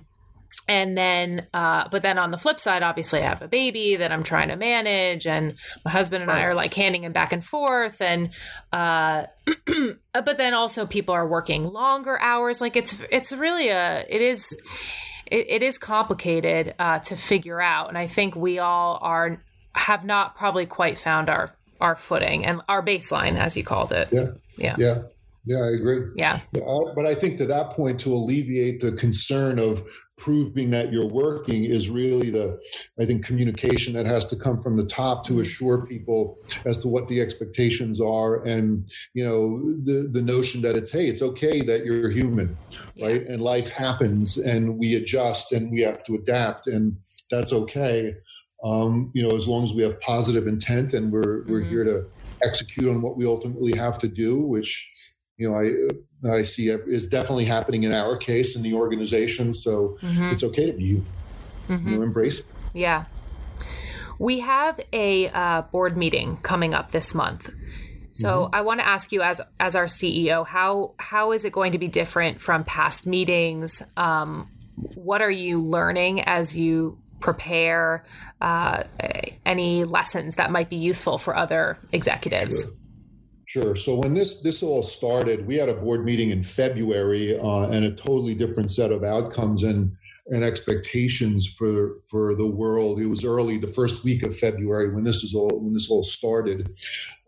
And 0.66 0.96
then, 0.96 1.48
uh, 1.52 1.88
but 1.90 2.02
then 2.02 2.16
on 2.16 2.30
the 2.30 2.38
flip 2.38 2.60
side, 2.60 2.84
obviously, 2.84 3.18
I 3.18 3.24
have 3.24 3.42
a 3.42 3.48
baby 3.48 3.96
that 3.96 4.12
I'm 4.12 4.22
trying 4.22 4.48
to 4.48 4.56
manage, 4.56 5.26
and 5.26 5.56
my 5.84 5.90
husband 5.90 6.22
and. 6.22 6.30
I 6.30 6.44
are 6.44 6.54
like 6.54 6.72
handing 6.72 7.02
him 7.02 7.12
back 7.12 7.32
and 7.32 7.44
forth. 7.44 8.00
And, 8.00 8.30
uh, 8.72 9.26
but 10.12 10.38
then 10.38 10.54
also 10.54 10.86
people 10.86 11.12
are 11.12 11.26
working 11.26 11.64
longer 11.64 12.20
hours. 12.20 12.60
Like 12.60 12.76
it's, 12.76 12.96
it's 13.10 13.32
really 13.32 13.68
a, 13.68 14.06
it 14.08 14.20
is, 14.20 14.56
it, 15.26 15.46
it 15.48 15.62
is 15.64 15.76
complicated 15.76 16.74
uh, 16.78 17.00
to 17.00 17.16
figure 17.16 17.60
out. 17.60 17.88
And 17.88 17.98
I 17.98 18.06
think 18.06 18.36
we 18.36 18.60
all 18.60 18.98
are, 19.02 19.42
have 19.74 20.04
not 20.04 20.36
probably 20.36 20.66
quite 20.66 20.98
found 20.98 21.28
our 21.28 21.52
our 21.80 21.96
footing 21.96 22.44
and 22.44 22.60
our 22.68 22.84
baseline, 22.84 23.36
as 23.36 23.56
you 23.56 23.64
called 23.64 23.92
it. 23.92 24.08
Yeah. 24.12 24.32
Yeah. 24.56 24.76
Yeah. 24.78 25.02
Yeah, 25.46 25.60
I 25.60 25.68
agree. 25.68 26.12
Yeah. 26.16 26.40
But 26.52 27.06
I 27.06 27.14
think 27.14 27.38
to 27.38 27.46
that 27.46 27.70
point, 27.70 27.98
to 28.00 28.12
alleviate 28.12 28.80
the 28.80 28.92
concern 28.92 29.58
of 29.58 29.82
proving 30.18 30.70
that 30.70 30.92
you're 30.92 31.08
working 31.08 31.64
is 31.64 31.88
really 31.88 32.28
the, 32.28 32.60
I 33.00 33.06
think, 33.06 33.24
communication 33.24 33.94
that 33.94 34.04
has 34.04 34.26
to 34.26 34.36
come 34.36 34.60
from 34.60 34.76
the 34.76 34.84
top 34.84 35.26
to 35.28 35.40
assure 35.40 35.86
people 35.86 36.36
as 36.66 36.76
to 36.78 36.88
what 36.88 37.08
the 37.08 37.22
expectations 37.22 38.02
are, 38.02 38.44
and 38.44 38.86
you 39.14 39.24
know, 39.24 39.60
the 39.82 40.10
the 40.12 40.20
notion 40.20 40.60
that 40.60 40.76
it's 40.76 40.92
hey, 40.92 41.06
it's 41.08 41.22
okay 41.22 41.62
that 41.62 41.86
you're 41.86 42.10
human, 42.10 42.54
right? 43.00 43.26
And 43.26 43.40
life 43.40 43.70
happens, 43.70 44.36
and 44.36 44.78
we 44.78 44.94
adjust, 44.94 45.52
and 45.52 45.70
we 45.70 45.80
have 45.80 46.04
to 46.04 46.16
adapt, 46.16 46.66
and 46.66 46.98
that's 47.30 47.52
okay 47.54 48.14
um, 48.62 49.10
you 49.14 49.26
know, 49.26 49.34
as 49.34 49.48
long 49.48 49.64
as 49.64 49.72
we 49.72 49.82
have 49.82 50.00
positive 50.00 50.46
intent 50.46 50.92
and 50.94 51.12
we're 51.12 51.44
we're 51.46 51.60
mm-hmm. 51.60 51.70
here 51.70 51.84
to 51.84 52.06
execute 52.42 52.88
on 52.88 53.02
what 53.02 53.16
we 53.16 53.26
ultimately 53.26 53.76
have 53.76 53.98
to 54.00 54.08
do, 54.08 54.38
which 54.38 54.90
you 55.36 55.48
know 55.48 55.56
I 55.56 56.38
I 56.38 56.42
see 56.42 56.68
is 56.68 57.08
definitely 57.08 57.46
happening 57.46 57.84
in 57.84 57.94
our 57.94 58.16
case 58.16 58.56
in 58.56 58.62
the 58.62 58.74
organization. 58.74 59.54
So 59.54 59.96
mm-hmm. 60.02 60.24
it's 60.24 60.42
okay 60.42 60.66
to 60.66 60.72
be 60.72 61.02
mm-hmm. 61.70 61.88
you 61.88 61.96
know, 61.96 62.02
embrace. 62.02 62.42
Yeah. 62.74 63.04
We 64.18 64.40
have 64.40 64.78
a 64.92 65.28
uh, 65.30 65.62
board 65.62 65.96
meeting 65.96 66.36
coming 66.38 66.74
up 66.74 66.90
this 66.90 67.14
month. 67.14 67.50
So 68.12 68.28
mm-hmm. 68.28 68.54
I 68.54 68.60
want 68.62 68.80
to 68.80 68.86
ask 68.86 69.12
you, 69.12 69.22
as 69.22 69.40
as 69.58 69.76
our 69.76 69.86
CEO, 69.86 70.46
how 70.46 70.94
how 70.98 71.32
is 71.32 71.44
it 71.44 71.52
going 71.52 71.72
to 71.72 71.78
be 71.78 71.88
different 71.88 72.40
from 72.40 72.64
past 72.64 73.06
meetings? 73.06 73.82
Um, 73.96 74.50
what 74.74 75.22
are 75.22 75.30
you 75.30 75.62
learning 75.62 76.22
as 76.22 76.58
you 76.58 76.98
prepare? 77.20 78.04
Uh, 78.40 78.84
any 79.44 79.84
lessons 79.84 80.36
that 80.36 80.50
might 80.50 80.70
be 80.70 80.76
useful 80.76 81.18
for 81.18 81.36
other 81.36 81.78
executives? 81.92 82.62
Sure. 82.62 82.72
Sure. 83.50 83.74
So 83.74 83.96
when 83.96 84.14
this 84.14 84.42
this 84.42 84.62
all 84.62 84.80
started, 84.80 85.44
we 85.44 85.56
had 85.56 85.68
a 85.68 85.74
board 85.74 86.04
meeting 86.04 86.30
in 86.30 86.44
February 86.44 87.36
uh, 87.36 87.62
and 87.62 87.84
a 87.84 87.90
totally 87.90 88.32
different 88.32 88.70
set 88.70 88.92
of 88.92 89.02
outcomes 89.02 89.64
and 89.64 89.90
and 90.28 90.44
expectations 90.44 91.48
for 91.48 91.96
for 92.06 92.36
the 92.36 92.46
world. 92.46 93.00
It 93.00 93.06
was 93.06 93.24
early, 93.24 93.58
the 93.58 93.66
first 93.66 94.04
week 94.04 94.22
of 94.22 94.38
February 94.38 94.94
when 94.94 95.02
this 95.02 95.24
is 95.24 95.34
all 95.34 95.50
when 95.60 95.72
this 95.72 95.90
all 95.90 96.04
started, 96.04 96.78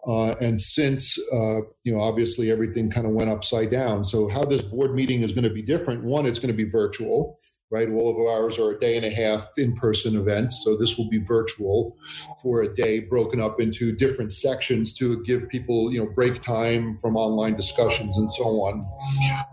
uh, 0.06 0.36
and 0.40 0.60
since 0.60 1.18
uh, 1.32 1.62
you 1.82 1.92
know 1.92 2.00
obviously 2.00 2.52
everything 2.52 2.88
kind 2.88 3.04
of 3.04 3.14
went 3.14 3.28
upside 3.28 3.72
down. 3.72 4.04
So 4.04 4.28
how 4.28 4.44
this 4.44 4.62
board 4.62 4.94
meeting 4.94 5.22
is 5.22 5.32
going 5.32 5.42
to 5.42 5.50
be 5.50 5.62
different? 5.62 6.04
One, 6.04 6.24
it's 6.24 6.38
going 6.38 6.54
to 6.54 6.56
be 6.56 6.70
virtual 6.70 7.40
right? 7.72 7.90
All 7.90 8.10
of 8.10 8.16
ours 8.18 8.58
are 8.58 8.72
a 8.72 8.78
day 8.78 8.96
and 8.96 9.06
a 9.06 9.10
half 9.10 9.48
in 9.56 9.74
person 9.74 10.14
events. 10.16 10.62
So 10.62 10.76
this 10.76 10.98
will 10.98 11.08
be 11.08 11.18
virtual 11.18 11.96
for 12.42 12.62
a 12.62 12.72
day, 12.72 13.00
broken 13.00 13.40
up 13.40 13.60
into 13.60 13.96
different 13.96 14.30
sections 14.30 14.92
to 14.94 15.22
give 15.24 15.48
people, 15.48 15.92
you 15.92 16.04
know, 16.04 16.10
break 16.14 16.42
time 16.42 16.98
from 16.98 17.16
online 17.16 17.56
discussions 17.56 18.16
and 18.18 18.30
so 18.30 18.44
on. 18.44 18.86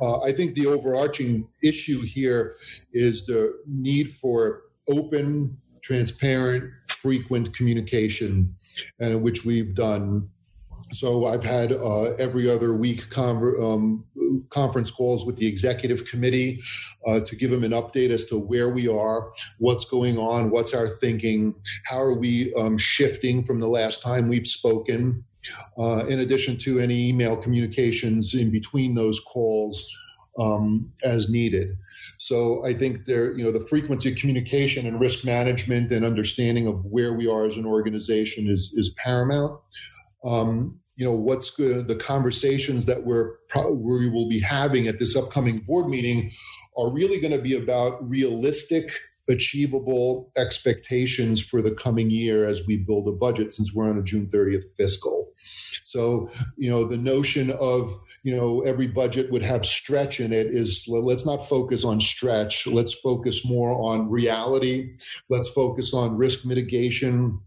Uh, 0.02 0.20
I 0.22 0.34
think 0.34 0.54
the 0.54 0.68
overarching 0.68 1.48
issue 1.64 2.02
here 2.02 2.56
is 2.94 3.26
the 3.26 3.54
need 3.66 4.12
for 4.12 4.64
open, 4.90 5.58
transparent, 5.82 6.72
frequent 6.90 7.56
communication, 7.56 8.54
and 9.00 9.16
uh, 9.16 9.20
which 9.20 9.46
we've 9.46 9.74
done 9.74 10.30
so 10.92 11.26
I've 11.26 11.44
had 11.44 11.72
uh, 11.72 12.14
every 12.16 12.50
other 12.50 12.74
week 12.74 13.10
conver- 13.10 13.62
um, 13.62 14.04
conference 14.50 14.92
calls 14.92 15.26
with 15.26 15.38
the 15.38 15.48
executive 15.48 16.06
committee 16.06 16.62
uh, 17.06 17.20
to 17.22 17.36
give 17.36 17.52
them 17.52 17.64
an 17.64 17.72
update 17.72 18.10
as 18.10 18.26
to 18.26 18.38
where 18.38 18.70
we 18.70 18.88
are, 18.88 19.32
what's 19.60 19.86
going 19.86 20.18
on, 20.18 20.50
what's 20.50 20.74
our 20.74 20.88
thinking, 20.88 21.54
how 21.86 22.00
are 22.00 22.14
we 22.14 22.54
um, 22.56 22.78
shifting 22.78 23.44
from 23.44 23.60
the 23.60 23.68
last 23.68 24.02
time 24.02 24.28
we've 24.28 24.48
spoken, 24.48 25.24
uh, 25.78 26.06
in 26.08 26.20
addition 26.20 26.58
to 26.58 26.80
any 26.80 27.10
email 27.10 27.38
communications 27.38 28.34
in 28.34 28.52
between 28.52 28.96
those 28.96 29.20
calls 29.22 29.92
um, 30.38 30.92
as 31.04 31.30
needed. 31.30 31.78
So 32.18 32.66
I 32.66 32.74
think 32.74 33.06
there, 33.06 33.38
you 33.38 33.44
know, 33.44 33.52
the 33.52 33.66
frequency 33.66 34.12
of 34.12 34.18
communication 34.18 34.88
and 34.88 35.00
risk 35.00 35.26
management 35.26 35.92
and 35.92 36.06
understanding 36.06 36.68
of 36.68 36.84
where 36.86 37.14
we 37.14 37.28
are 37.28 37.46
as 37.46 37.58
an 37.58 37.66
organization 37.66 38.50
is 38.50 38.74
is 38.76 38.90
paramount 38.92 39.60
um, 40.24 40.80
you 40.96 41.06
know 41.06 41.14
what's 41.14 41.50
good 41.50 41.88
the 41.88 41.96
conversations 41.96 42.86
that 42.86 43.06
we're 43.06 43.36
pro- 43.48 43.74
we 43.74 44.10
will 44.10 44.28
be 44.28 44.40
having 44.40 44.88
at 44.88 45.00
this 45.00 45.16
upcoming 45.16 45.60
board 45.60 45.88
meeting 45.88 46.30
are 46.78 46.92
really 46.94 47.20
going 47.20 47.32
to 47.32 47.42
be 47.42 47.56
about 47.56 47.98
realistic 48.08 48.92
achievable 49.30 50.32
expectations 50.36 51.40
for 51.40 51.62
the 51.62 51.72
coming 51.72 52.10
year 52.10 52.48
as 52.48 52.66
we 52.68 52.78
build 52.78 53.08
a 53.08 53.12
budget 53.12 53.54
since 53.54 53.74
we're 53.74 53.90
on 53.90 53.98
a 53.98 54.04
June 54.04 54.28
30th 54.34 54.64
fiscal. 54.76 55.32
So 55.84 56.30
you 56.58 56.70
know 56.70 56.86
the 56.86 56.98
notion 56.98 57.52
of 57.52 57.90
you 58.24 58.36
know 58.36 58.62
every 58.62 58.88
budget 58.88 59.32
would 59.32 59.44
have 59.44 59.66
stretch 59.66 60.20
in 60.20 60.34
it 60.34 60.48
is 60.48 60.86
let's 60.88 61.26
not 61.26 61.48
focus 61.48 61.86
on 61.86 62.02
stretch. 62.02 62.68
Let's 62.68 62.94
focus 62.94 63.46
more 63.46 63.72
on 63.82 64.12
reality. 64.12 64.98
Let's 65.30 65.50
focus 65.50 65.94
on 65.94 66.18
risk 66.18 66.46
mitigation 66.46 67.40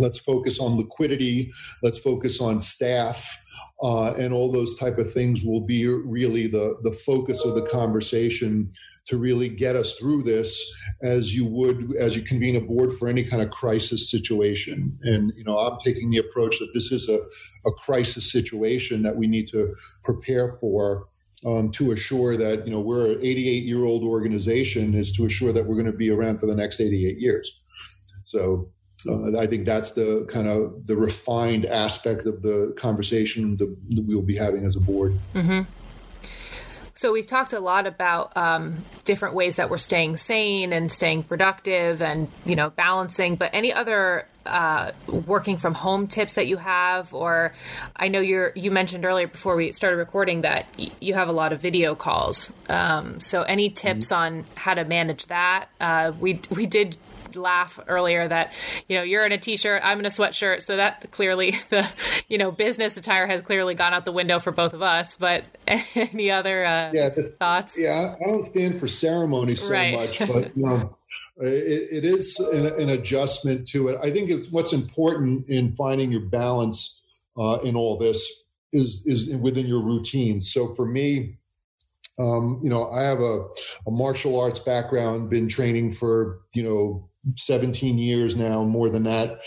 let's 0.00 0.18
focus 0.18 0.58
on 0.58 0.76
liquidity. 0.76 1.52
Let's 1.82 1.98
focus 1.98 2.40
on 2.40 2.60
staff 2.60 3.38
uh, 3.82 4.12
and 4.12 4.32
all 4.32 4.50
those 4.50 4.78
type 4.78 4.98
of 4.98 5.12
things 5.12 5.42
will 5.42 5.60
be 5.60 5.86
really 5.86 6.46
the 6.46 6.76
the 6.82 6.92
focus 6.92 7.44
of 7.44 7.54
the 7.54 7.62
conversation 7.62 8.72
to 9.06 9.16
really 9.16 9.48
get 9.48 9.74
us 9.74 9.94
through 9.94 10.22
this 10.22 10.72
as 11.02 11.34
you 11.34 11.46
would 11.46 11.96
as 11.96 12.14
you 12.14 12.22
convene 12.22 12.56
a 12.56 12.60
board 12.60 12.92
for 12.92 13.08
any 13.08 13.24
kind 13.24 13.42
of 13.42 13.50
crisis 13.50 14.10
situation. 14.10 14.98
And 15.02 15.32
you 15.36 15.44
know 15.44 15.58
i'm 15.58 15.78
taking 15.84 16.10
the 16.10 16.18
approach 16.18 16.58
that 16.58 16.70
this 16.74 16.92
is 16.92 17.08
a, 17.08 17.18
a 17.66 17.72
crisis 17.84 18.30
situation 18.30 19.02
that 19.02 19.16
we 19.16 19.26
need 19.26 19.48
to 19.48 19.74
prepare 20.04 20.50
for 20.60 21.06
um, 21.46 21.70
to 21.72 21.92
assure 21.92 22.36
that 22.36 22.66
you 22.66 22.72
know 22.72 22.80
we're 22.80 23.12
an 23.12 23.18
88 23.20 23.64
year 23.64 23.84
old 23.84 24.02
organization 24.04 24.94
is 24.94 25.12
to 25.12 25.24
assure 25.24 25.52
that 25.52 25.66
we're 25.66 25.74
going 25.74 25.86
to 25.86 25.92
be 25.92 26.10
around 26.10 26.38
for 26.38 26.46
the 26.46 26.54
next 26.54 26.80
88 26.80 27.18
years. 27.18 27.62
So 28.24 28.70
uh, 29.06 29.38
I 29.38 29.46
think 29.46 29.66
that's 29.66 29.92
the 29.92 30.26
kind 30.30 30.48
of 30.48 30.86
the 30.86 30.96
refined 30.96 31.66
aspect 31.66 32.26
of 32.26 32.42
the 32.42 32.74
conversation 32.76 33.56
that 33.58 33.76
we'll 34.06 34.22
be 34.22 34.36
having 34.36 34.64
as 34.64 34.76
a 34.76 34.80
board. 34.80 35.18
Mm-hmm. 35.34 35.62
So 37.00 37.12
we've 37.12 37.26
talked 37.26 37.54
a 37.54 37.60
lot 37.60 37.86
about 37.86 38.36
um, 38.36 38.84
different 39.04 39.34
ways 39.34 39.56
that 39.56 39.70
we're 39.70 39.78
staying 39.78 40.18
sane 40.18 40.74
and 40.74 40.92
staying 40.92 41.22
productive 41.22 42.02
and 42.02 42.28
you 42.44 42.56
know 42.56 42.68
balancing. 42.68 43.36
But 43.36 43.54
any 43.54 43.72
other 43.72 44.26
uh, 44.44 44.92
working 45.06 45.56
from 45.56 45.72
home 45.72 46.08
tips 46.08 46.34
that 46.34 46.46
you 46.46 46.58
have, 46.58 47.14
or 47.14 47.54
I 47.96 48.08
know 48.08 48.20
you're 48.20 48.52
you 48.54 48.70
mentioned 48.70 49.06
earlier 49.06 49.28
before 49.28 49.56
we 49.56 49.72
started 49.72 49.96
recording 49.96 50.42
that 50.42 50.66
y- 50.78 50.90
you 51.00 51.14
have 51.14 51.28
a 51.28 51.32
lot 51.32 51.54
of 51.54 51.60
video 51.62 51.94
calls. 51.94 52.52
Um, 52.68 53.18
so 53.18 53.44
any 53.44 53.70
tips 53.70 54.08
mm-hmm. 54.08 54.22
on 54.22 54.44
how 54.54 54.74
to 54.74 54.84
manage 54.84 55.24
that? 55.28 55.68
Uh, 55.80 56.12
we 56.20 56.42
we 56.50 56.66
did 56.66 56.98
laugh 57.36 57.78
earlier 57.86 58.26
that 58.26 58.52
you 58.88 58.96
know 58.96 59.02
you're 59.02 59.24
in 59.24 59.32
a 59.32 59.38
t-shirt, 59.38 59.82
I'm 59.84 59.98
in 60.00 60.06
a 60.06 60.10
sweatshirt, 60.10 60.62
so 60.62 60.76
that 60.76 61.10
clearly 61.10 61.52
the 61.70 61.88
you 62.28 62.38
know 62.38 62.50
business 62.50 62.96
attire 62.96 63.26
has 63.26 63.42
clearly 63.42 63.74
gone 63.74 63.92
out 63.92 64.04
the 64.04 64.12
window 64.12 64.38
for 64.38 64.52
both 64.52 64.74
of 64.74 64.82
us. 64.82 65.16
But 65.16 65.48
any 65.66 66.30
other 66.30 66.64
uh, 66.64 66.90
yeah 66.92 67.08
this, 67.10 67.34
thoughts? 67.36 67.76
Yeah, 67.78 68.16
I 68.20 68.24
don't 68.24 68.44
stand 68.44 68.80
for 68.80 68.88
ceremony 68.88 69.54
so 69.56 69.72
right. 69.72 69.94
much, 69.94 70.18
but 70.26 70.56
you 70.56 70.66
know. 70.66 70.96
It, 71.42 72.04
it 72.04 72.04
is 72.04 72.38
an, 72.38 72.66
an, 72.66 72.90
adjustment 72.90 73.66
to 73.68 73.88
it. 73.88 73.98
I 74.02 74.10
think 74.10 74.48
what's 74.50 74.74
important 74.74 75.48
in 75.48 75.72
finding 75.72 76.12
your 76.12 76.20
balance 76.20 77.02
uh, 77.38 77.60
in 77.64 77.76
all 77.76 77.96
this 77.96 78.44
is 78.72 79.02
is 79.06 79.34
within 79.36 79.66
your 79.66 79.80
routines. 79.80 80.52
So 80.52 80.68
for 80.68 80.86
me, 80.86 81.38
um, 82.18 82.60
you 82.62 82.68
know, 82.68 82.90
I 82.90 83.02
have 83.02 83.20
a, 83.20 83.46
a 83.86 83.90
martial 83.90 84.38
arts 84.38 84.58
background, 84.58 85.30
been 85.30 85.48
training 85.48 85.92
for 85.92 86.40
you 86.54 86.62
know 86.62 87.08
17 87.36 87.98
years 87.98 88.36
now, 88.36 88.64
more 88.64 88.90
than 88.90 89.04
that. 89.04 89.40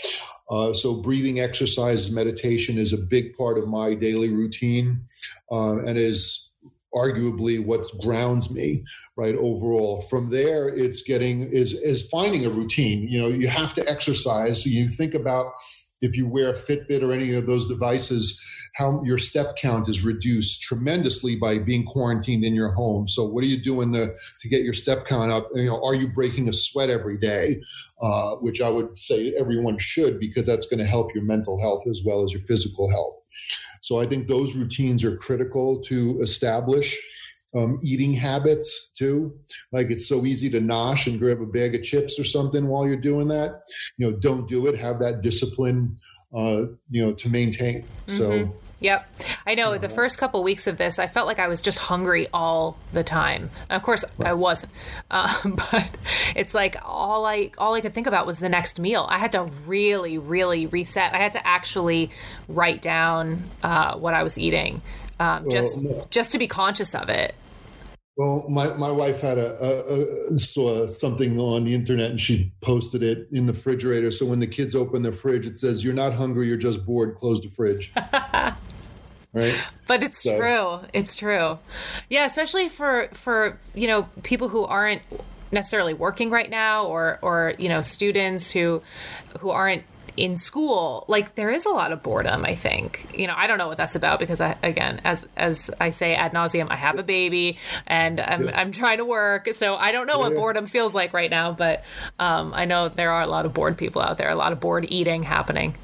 Uh, 0.50 0.74
so, 0.74 1.00
breathing 1.00 1.40
exercises, 1.40 2.10
meditation 2.10 2.76
is 2.78 2.92
a 2.92 2.98
big 2.98 3.36
part 3.36 3.58
of 3.58 3.66
my 3.66 3.94
daily 3.94 4.28
routine 4.28 5.04
uh, 5.50 5.78
and 5.78 5.98
is 5.98 6.50
arguably 6.94 7.64
what 7.64 7.86
grounds 8.00 8.52
me 8.54 8.84
right 9.16 9.34
overall. 9.36 10.02
From 10.02 10.30
there 10.30 10.68
it's 10.68 11.02
getting 11.02 11.42
is 11.42 11.72
is 11.72 12.08
finding 12.08 12.46
a 12.46 12.50
routine. 12.50 13.08
You 13.08 13.22
know 13.22 13.28
you 13.28 13.48
have 13.48 13.74
to 13.74 13.88
exercise. 13.88 14.62
So 14.62 14.70
you 14.70 14.88
think 14.88 15.14
about 15.14 15.52
if 16.00 16.16
you 16.16 16.28
wear 16.28 16.50
a 16.50 16.54
fitbit 16.54 17.02
or 17.02 17.12
any 17.12 17.34
of 17.34 17.46
those 17.46 17.68
devices 17.68 18.40
how 18.74 19.00
your 19.04 19.18
step 19.18 19.56
count 19.56 19.88
is 19.88 20.04
reduced 20.04 20.62
tremendously 20.62 21.36
by 21.36 21.58
being 21.58 21.84
quarantined 21.84 22.44
in 22.44 22.54
your 22.54 22.72
home. 22.72 23.06
So, 23.08 23.24
what 23.24 23.44
are 23.44 23.48
you 23.48 23.62
doing 23.62 23.92
to, 23.92 24.14
to 24.40 24.48
get 24.48 24.62
your 24.62 24.72
step 24.72 25.06
count 25.06 25.30
up? 25.30 25.48
You 25.54 25.66
know, 25.66 25.82
are 25.82 25.94
you 25.94 26.08
breaking 26.08 26.48
a 26.48 26.52
sweat 26.52 26.90
every 26.90 27.16
day? 27.16 27.56
Uh, 28.02 28.34
which 28.36 28.60
I 28.60 28.68
would 28.68 28.98
say 28.98 29.32
everyone 29.38 29.78
should 29.78 30.18
because 30.18 30.46
that's 30.46 30.66
going 30.66 30.80
to 30.80 30.86
help 30.86 31.14
your 31.14 31.24
mental 31.24 31.60
health 31.60 31.84
as 31.88 32.02
well 32.04 32.24
as 32.24 32.32
your 32.32 32.42
physical 32.42 32.90
health. 32.90 33.14
So, 33.80 34.00
I 34.00 34.06
think 34.06 34.26
those 34.26 34.54
routines 34.54 35.04
are 35.04 35.16
critical 35.16 35.80
to 35.82 36.20
establish. 36.20 36.96
Um, 37.56 37.78
eating 37.84 38.12
habits 38.12 38.90
too. 38.98 39.32
Like 39.70 39.88
it's 39.88 40.08
so 40.08 40.26
easy 40.26 40.50
to 40.50 40.60
nosh 40.60 41.06
and 41.06 41.20
grab 41.20 41.40
a 41.40 41.46
bag 41.46 41.76
of 41.76 41.84
chips 41.84 42.18
or 42.18 42.24
something 42.24 42.66
while 42.66 42.84
you're 42.84 42.96
doing 42.96 43.28
that. 43.28 43.60
You 43.96 44.10
know, 44.10 44.18
don't 44.18 44.48
do 44.48 44.66
it. 44.66 44.76
Have 44.76 44.98
that 44.98 45.22
discipline. 45.22 45.96
Uh, 46.34 46.66
you 46.90 47.06
know, 47.06 47.14
to 47.14 47.28
maintain. 47.28 47.82
Mm-hmm. 47.82 48.16
So 48.16 48.52
Yep. 48.84 49.08
I 49.46 49.54
know 49.54 49.78
the 49.78 49.88
first 49.88 50.18
couple 50.18 50.42
weeks 50.42 50.66
of 50.66 50.76
this, 50.76 50.98
I 50.98 51.06
felt 51.06 51.26
like 51.26 51.38
I 51.38 51.48
was 51.48 51.62
just 51.62 51.78
hungry 51.78 52.26
all 52.34 52.76
the 52.92 53.02
time. 53.02 53.48
Of 53.70 53.82
course, 53.82 54.04
right. 54.18 54.28
I 54.28 54.32
wasn't, 54.34 54.72
um, 55.10 55.58
but 55.72 55.88
it's 56.36 56.52
like 56.52 56.76
all 56.84 57.24
I 57.24 57.50
all 57.56 57.72
I 57.72 57.80
could 57.80 57.94
think 57.94 58.06
about 58.06 58.26
was 58.26 58.40
the 58.40 58.50
next 58.50 58.78
meal. 58.78 59.06
I 59.08 59.18
had 59.18 59.32
to 59.32 59.44
really, 59.66 60.18
really 60.18 60.66
reset. 60.66 61.14
I 61.14 61.16
had 61.16 61.32
to 61.32 61.46
actually 61.46 62.10
write 62.46 62.82
down 62.82 63.44
uh, 63.62 63.96
what 63.96 64.12
I 64.12 64.22
was 64.22 64.36
eating, 64.36 64.82
um, 65.18 65.48
just 65.50 65.78
well, 65.78 66.06
just 66.10 66.32
to 66.32 66.38
be 66.38 66.46
conscious 66.46 66.94
of 66.94 67.08
it. 67.08 67.34
Well, 68.18 68.44
my, 68.50 68.68
my 68.74 68.90
wife 68.90 69.22
had 69.22 69.38
a, 69.38 69.56
a, 69.64 70.34
a, 70.34 70.38
saw 70.38 70.86
something 70.86 71.40
on 71.40 71.64
the 71.64 71.74
internet 71.74 72.10
and 72.10 72.20
she 72.20 72.52
posted 72.60 73.02
it 73.02 73.26
in 73.32 73.46
the 73.46 73.52
refrigerator. 73.54 74.10
So 74.12 74.26
when 74.26 74.38
the 74.40 74.46
kids 74.46 74.76
open 74.76 75.02
the 75.02 75.10
fridge, 75.10 75.46
it 75.46 75.56
says, 75.56 75.82
"You're 75.82 75.94
not 75.94 76.12
hungry, 76.12 76.48
you're 76.48 76.58
just 76.58 76.84
bored. 76.84 77.16
Close 77.16 77.40
the 77.40 77.48
fridge." 77.48 77.92
right. 79.34 79.62
But 79.86 80.02
it's 80.02 80.22
so. 80.22 80.38
true. 80.38 80.88
It's 80.92 81.16
true. 81.16 81.58
Yeah, 82.08 82.24
especially 82.24 82.68
for 82.68 83.08
for 83.12 83.58
you 83.74 83.86
know 83.86 84.08
people 84.22 84.48
who 84.48 84.64
aren't 84.64 85.02
necessarily 85.52 85.94
working 85.94 86.30
right 86.30 86.48
now, 86.48 86.86
or 86.86 87.18
or 87.20 87.54
you 87.58 87.68
know 87.68 87.82
students 87.82 88.50
who 88.50 88.82
who 89.40 89.50
aren't 89.50 89.84
in 90.16 90.36
school 90.36 91.04
like 91.08 91.34
there 91.34 91.50
is 91.50 91.66
a 91.66 91.70
lot 91.70 91.90
of 91.90 92.00
boredom 92.02 92.44
i 92.44 92.54
think 92.54 93.08
you 93.12 93.26
know 93.26 93.34
i 93.36 93.48
don't 93.48 93.58
know 93.58 93.66
what 93.66 93.76
that's 93.76 93.96
about 93.96 94.20
because 94.20 94.40
i 94.40 94.56
again 94.62 95.00
as 95.04 95.26
as 95.36 95.70
i 95.80 95.90
say 95.90 96.14
ad 96.14 96.32
nauseum 96.32 96.68
i 96.70 96.76
have 96.76 96.98
a 96.98 97.02
baby 97.02 97.58
and 97.86 98.20
i'm, 98.20 98.44
yeah. 98.44 98.60
I'm 98.60 98.70
trying 98.70 98.98
to 98.98 99.04
work 99.04 99.52
so 99.54 99.74
i 99.74 99.90
don't 99.90 100.06
know 100.06 100.14
yeah. 100.14 100.28
what 100.28 100.34
boredom 100.34 100.66
feels 100.66 100.94
like 100.94 101.12
right 101.12 101.30
now 101.30 101.52
but 101.52 101.82
um, 102.20 102.52
i 102.54 102.64
know 102.64 102.88
there 102.88 103.10
are 103.10 103.22
a 103.22 103.26
lot 103.26 103.44
of 103.44 103.52
bored 103.52 103.76
people 103.76 104.02
out 104.02 104.16
there 104.16 104.30
a 104.30 104.36
lot 104.36 104.52
of 104.52 104.60
bored 104.60 104.86
eating 104.88 105.24
happening 105.24 105.76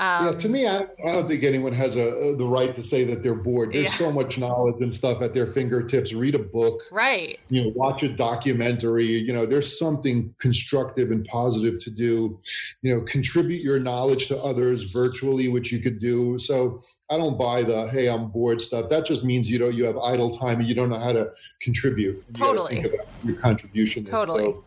um, 0.00 0.26
yeah, 0.26 0.32
to 0.32 0.48
me, 0.48 0.64
I, 0.64 0.82
I, 1.04 1.12
don't 1.12 1.26
think 1.26 1.42
anyone 1.42 1.72
has 1.72 1.96
a, 1.96 2.08
a, 2.08 2.36
the 2.36 2.46
right 2.46 2.72
to 2.72 2.82
say 2.84 3.02
that 3.04 3.20
they're 3.20 3.34
bored. 3.34 3.72
There's 3.72 3.92
yeah. 3.92 4.06
so 4.06 4.12
much 4.12 4.38
knowledge 4.38 4.80
and 4.80 4.96
stuff 4.96 5.22
at 5.22 5.34
their 5.34 5.46
fingertips. 5.46 6.12
Read 6.12 6.36
a 6.36 6.38
book, 6.38 6.82
right? 6.92 7.40
You 7.48 7.64
know, 7.64 7.72
watch 7.74 8.04
a 8.04 8.08
documentary. 8.08 9.06
You 9.06 9.32
know, 9.32 9.44
there's 9.44 9.76
something 9.76 10.32
constructive 10.38 11.10
and 11.10 11.26
positive 11.26 11.80
to 11.80 11.90
do. 11.90 12.38
You 12.82 12.94
know, 12.94 13.00
contribute 13.02 13.60
your 13.60 13.80
knowledge 13.80 14.28
to 14.28 14.38
others 14.38 14.84
virtually, 14.84 15.48
which 15.48 15.72
you 15.72 15.80
could 15.80 15.98
do. 15.98 16.38
So 16.38 16.80
I 17.10 17.16
don't 17.16 17.36
buy 17.36 17.64
the 17.64 17.88
"hey, 17.88 18.08
I'm 18.08 18.28
bored" 18.28 18.60
stuff. 18.60 18.90
That 18.90 19.04
just 19.04 19.24
means 19.24 19.50
you 19.50 19.58
know 19.58 19.68
you 19.68 19.84
have 19.84 19.98
idle 19.98 20.30
time 20.30 20.60
and 20.60 20.68
you 20.68 20.76
don't 20.76 20.90
know 20.90 21.00
how 21.00 21.12
to 21.12 21.32
contribute. 21.60 22.22
You 22.28 22.34
totally, 22.34 22.84
your 23.24 23.34
contribution. 23.34 24.04
Totally. 24.04 24.44
So, 24.44 24.64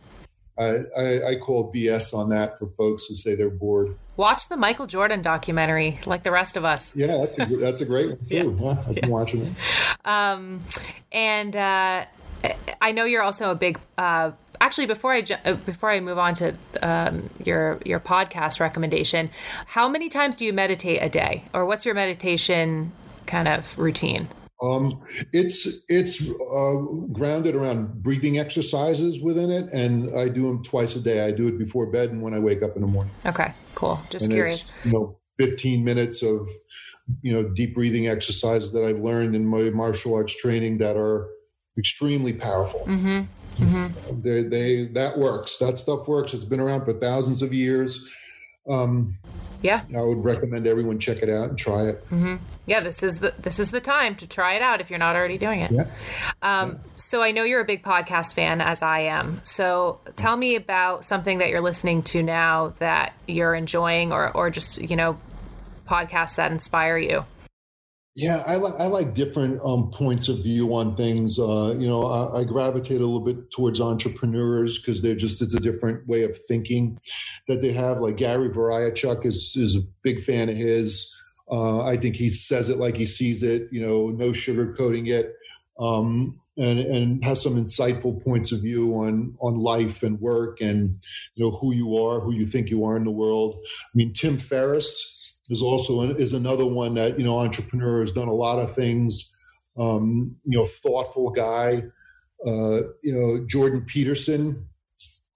I, 0.58 0.84
I, 0.96 1.28
I, 1.30 1.36
call 1.36 1.72
BS 1.72 2.12
on 2.12 2.28
that 2.28 2.58
for 2.58 2.66
folks 2.66 3.06
who 3.06 3.14
say 3.14 3.34
they're 3.34 3.48
bored. 3.48 3.96
Watch 4.16 4.48
the 4.48 4.56
Michael 4.56 4.86
Jordan 4.86 5.22
documentary, 5.22 5.98
like 6.04 6.22
the 6.22 6.30
rest 6.30 6.58
of 6.58 6.64
us. 6.64 6.92
Yeah, 6.94 7.24
that's 7.24 7.50
a, 7.50 7.56
that's 7.56 7.80
a 7.80 7.86
great 7.86 8.10
one 8.10 8.18
too. 8.28 8.58
yeah. 8.60 8.70
I've 8.70 8.94
been 8.94 9.04
yeah. 9.04 9.08
watching 9.08 9.46
it. 9.46 9.52
Um, 10.04 10.64
and 11.12 11.54
uh, 11.54 12.04
I 12.80 12.92
know 12.92 13.04
you're 13.04 13.22
also 13.22 13.52
a 13.52 13.54
big. 13.54 13.78
Uh, 13.96 14.32
actually, 14.60 14.86
before 14.86 15.12
I 15.12 15.24
uh, 15.44 15.54
before 15.54 15.90
I 15.90 16.00
move 16.00 16.18
on 16.18 16.34
to 16.34 16.54
um, 16.82 17.30
your 17.44 17.78
your 17.84 18.00
podcast 18.00 18.58
recommendation, 18.58 19.30
how 19.66 19.88
many 19.88 20.08
times 20.08 20.34
do 20.36 20.44
you 20.44 20.52
meditate 20.52 21.00
a 21.00 21.08
day, 21.08 21.44
or 21.54 21.64
what's 21.64 21.86
your 21.86 21.94
meditation 21.94 22.92
kind 23.26 23.46
of 23.46 23.78
routine? 23.78 24.28
Um, 24.62 25.02
it's 25.32 25.66
it's 25.88 26.30
uh, 26.30 26.74
grounded 27.12 27.56
around 27.56 28.02
breathing 28.02 28.38
exercises 28.38 29.20
within 29.20 29.50
it, 29.50 29.72
and 29.72 30.16
I 30.16 30.28
do 30.28 30.46
them 30.46 30.62
twice 30.62 30.94
a 30.94 31.00
day. 31.00 31.26
I 31.26 31.32
do 31.32 31.48
it 31.48 31.58
before 31.58 31.86
bed 31.86 32.10
and 32.10 32.22
when 32.22 32.32
I 32.32 32.38
wake 32.38 32.62
up 32.62 32.76
in 32.76 32.82
the 32.82 32.88
morning. 32.88 33.12
Okay, 33.26 33.52
cool. 33.74 34.00
Just 34.08 34.26
and 34.26 34.34
curious. 34.34 34.64
you 34.84 34.92
know, 34.92 35.18
fifteen 35.38 35.82
minutes 35.82 36.22
of 36.22 36.48
you 37.22 37.32
know 37.32 37.48
deep 37.54 37.74
breathing 37.74 38.06
exercises 38.06 38.72
that 38.72 38.84
I've 38.84 39.00
learned 39.00 39.34
in 39.34 39.44
my 39.44 39.70
martial 39.70 40.14
arts 40.14 40.36
training 40.36 40.78
that 40.78 40.96
are 40.96 41.28
extremely 41.76 42.32
powerful. 42.32 42.80
Mm-hmm. 42.86 43.64
Mm-hmm. 43.64 44.20
They, 44.22 44.42
they 44.44 44.86
that 44.92 45.18
works. 45.18 45.58
That 45.58 45.76
stuff 45.76 46.06
works. 46.06 46.34
It's 46.34 46.44
been 46.44 46.60
around 46.60 46.84
for 46.84 46.92
thousands 46.92 47.42
of 47.42 47.52
years. 47.52 48.08
Um, 48.68 49.18
yeah, 49.62 49.82
I 49.96 50.02
would 50.02 50.24
recommend 50.24 50.66
everyone 50.66 50.98
check 50.98 51.18
it 51.18 51.28
out 51.28 51.50
and 51.50 51.58
try 51.58 51.88
it. 51.88 52.04
Mm-hmm. 52.06 52.36
Yeah, 52.66 52.80
this 52.80 53.02
is 53.02 53.20
the 53.20 53.34
this 53.38 53.58
is 53.58 53.70
the 53.70 53.80
time 53.80 54.14
to 54.16 54.26
try 54.26 54.54
it 54.54 54.62
out 54.62 54.80
if 54.80 54.90
you're 54.90 54.98
not 54.98 55.16
already 55.16 55.38
doing 55.38 55.60
it. 55.60 55.70
Yeah. 55.70 55.86
Um, 56.42 56.72
yeah. 56.72 56.78
So 56.96 57.22
I 57.22 57.30
know 57.32 57.44
you're 57.44 57.60
a 57.60 57.64
big 57.64 57.82
podcast 57.82 58.34
fan, 58.34 58.60
as 58.60 58.82
I 58.82 59.00
am. 59.00 59.40
So 59.42 60.00
tell 60.16 60.36
me 60.36 60.56
about 60.56 61.04
something 61.04 61.38
that 61.38 61.48
you're 61.48 61.60
listening 61.60 62.02
to 62.04 62.22
now 62.22 62.74
that 62.78 63.14
you're 63.26 63.54
enjoying, 63.54 64.12
or 64.12 64.30
or 64.36 64.50
just 64.50 64.80
you 64.80 64.96
know, 64.96 65.18
podcasts 65.88 66.36
that 66.36 66.52
inspire 66.52 66.98
you. 66.98 67.24
Yeah, 68.14 68.42
I 68.46 68.56
like 68.56 68.74
I 68.78 68.86
like 68.86 69.14
different 69.14 69.62
um, 69.64 69.90
points 69.90 70.28
of 70.28 70.42
view 70.42 70.74
on 70.74 70.96
things. 70.96 71.38
Uh, 71.38 71.74
you 71.78 71.88
know, 71.88 72.04
I, 72.04 72.40
I, 72.40 72.44
gravitate 72.44 73.00
a 73.00 73.06
little 73.06 73.20
bit 73.20 73.50
towards 73.50 73.80
entrepreneurs 73.80 74.78
because 74.78 75.00
they're 75.00 75.14
just 75.14 75.40
it's 75.40 75.54
a 75.54 75.60
different 75.60 76.06
way 76.06 76.22
of 76.22 76.36
thinking 76.36 77.00
that 77.48 77.62
they 77.62 77.72
have. 77.72 78.00
Like 78.00 78.18
Gary 78.18 78.50
Vaynerchuk 78.50 79.24
is 79.24 79.54
is 79.56 79.76
a 79.76 79.86
big 80.02 80.22
fan 80.22 80.50
of 80.50 80.56
his. 80.56 81.14
Uh, 81.50 81.84
I 81.84 81.96
think 81.96 82.16
he 82.16 82.28
says 82.28 82.68
it 82.68 82.76
like 82.76 82.98
he 82.98 83.06
sees 83.06 83.42
it. 83.42 83.68
You 83.72 83.80
know, 83.80 84.08
no 84.08 84.28
sugarcoating 84.32 85.08
it, 85.08 85.34
um, 85.78 86.38
and 86.56 86.78
and 86.78 87.24
has 87.24 87.42
some 87.42 87.54
insightful 87.54 88.22
points 88.22 88.52
of 88.52 88.60
view 88.60 88.94
on 88.94 89.34
on 89.40 89.54
life 89.54 90.02
and 90.02 90.20
work 90.20 90.60
and 90.60 90.98
you 91.34 91.44
know 91.44 91.50
who 91.50 91.72
you 91.72 91.96
are, 91.96 92.20
who 92.20 92.32
you 92.34 92.46
think 92.46 92.68
you 92.70 92.84
are 92.84 92.96
in 92.96 93.04
the 93.04 93.10
world. 93.10 93.56
I 93.64 93.92
mean, 93.94 94.12
Tim 94.12 94.36
Ferriss 94.36 95.38
is 95.48 95.62
also 95.62 96.00
is 96.14 96.32
another 96.32 96.66
one 96.66 96.94
that 96.94 97.18
you 97.18 97.24
know 97.24 97.38
entrepreneur 97.38 98.00
has 98.00 98.12
done 98.12 98.28
a 98.28 98.34
lot 98.34 98.58
of 98.58 98.74
things. 98.74 99.32
Um, 99.78 100.36
you 100.44 100.58
know, 100.58 100.66
thoughtful 100.66 101.30
guy. 101.30 101.84
Uh, 102.44 102.82
you 103.02 103.14
know, 103.14 103.46
Jordan 103.48 103.84
Peterson. 103.86 104.68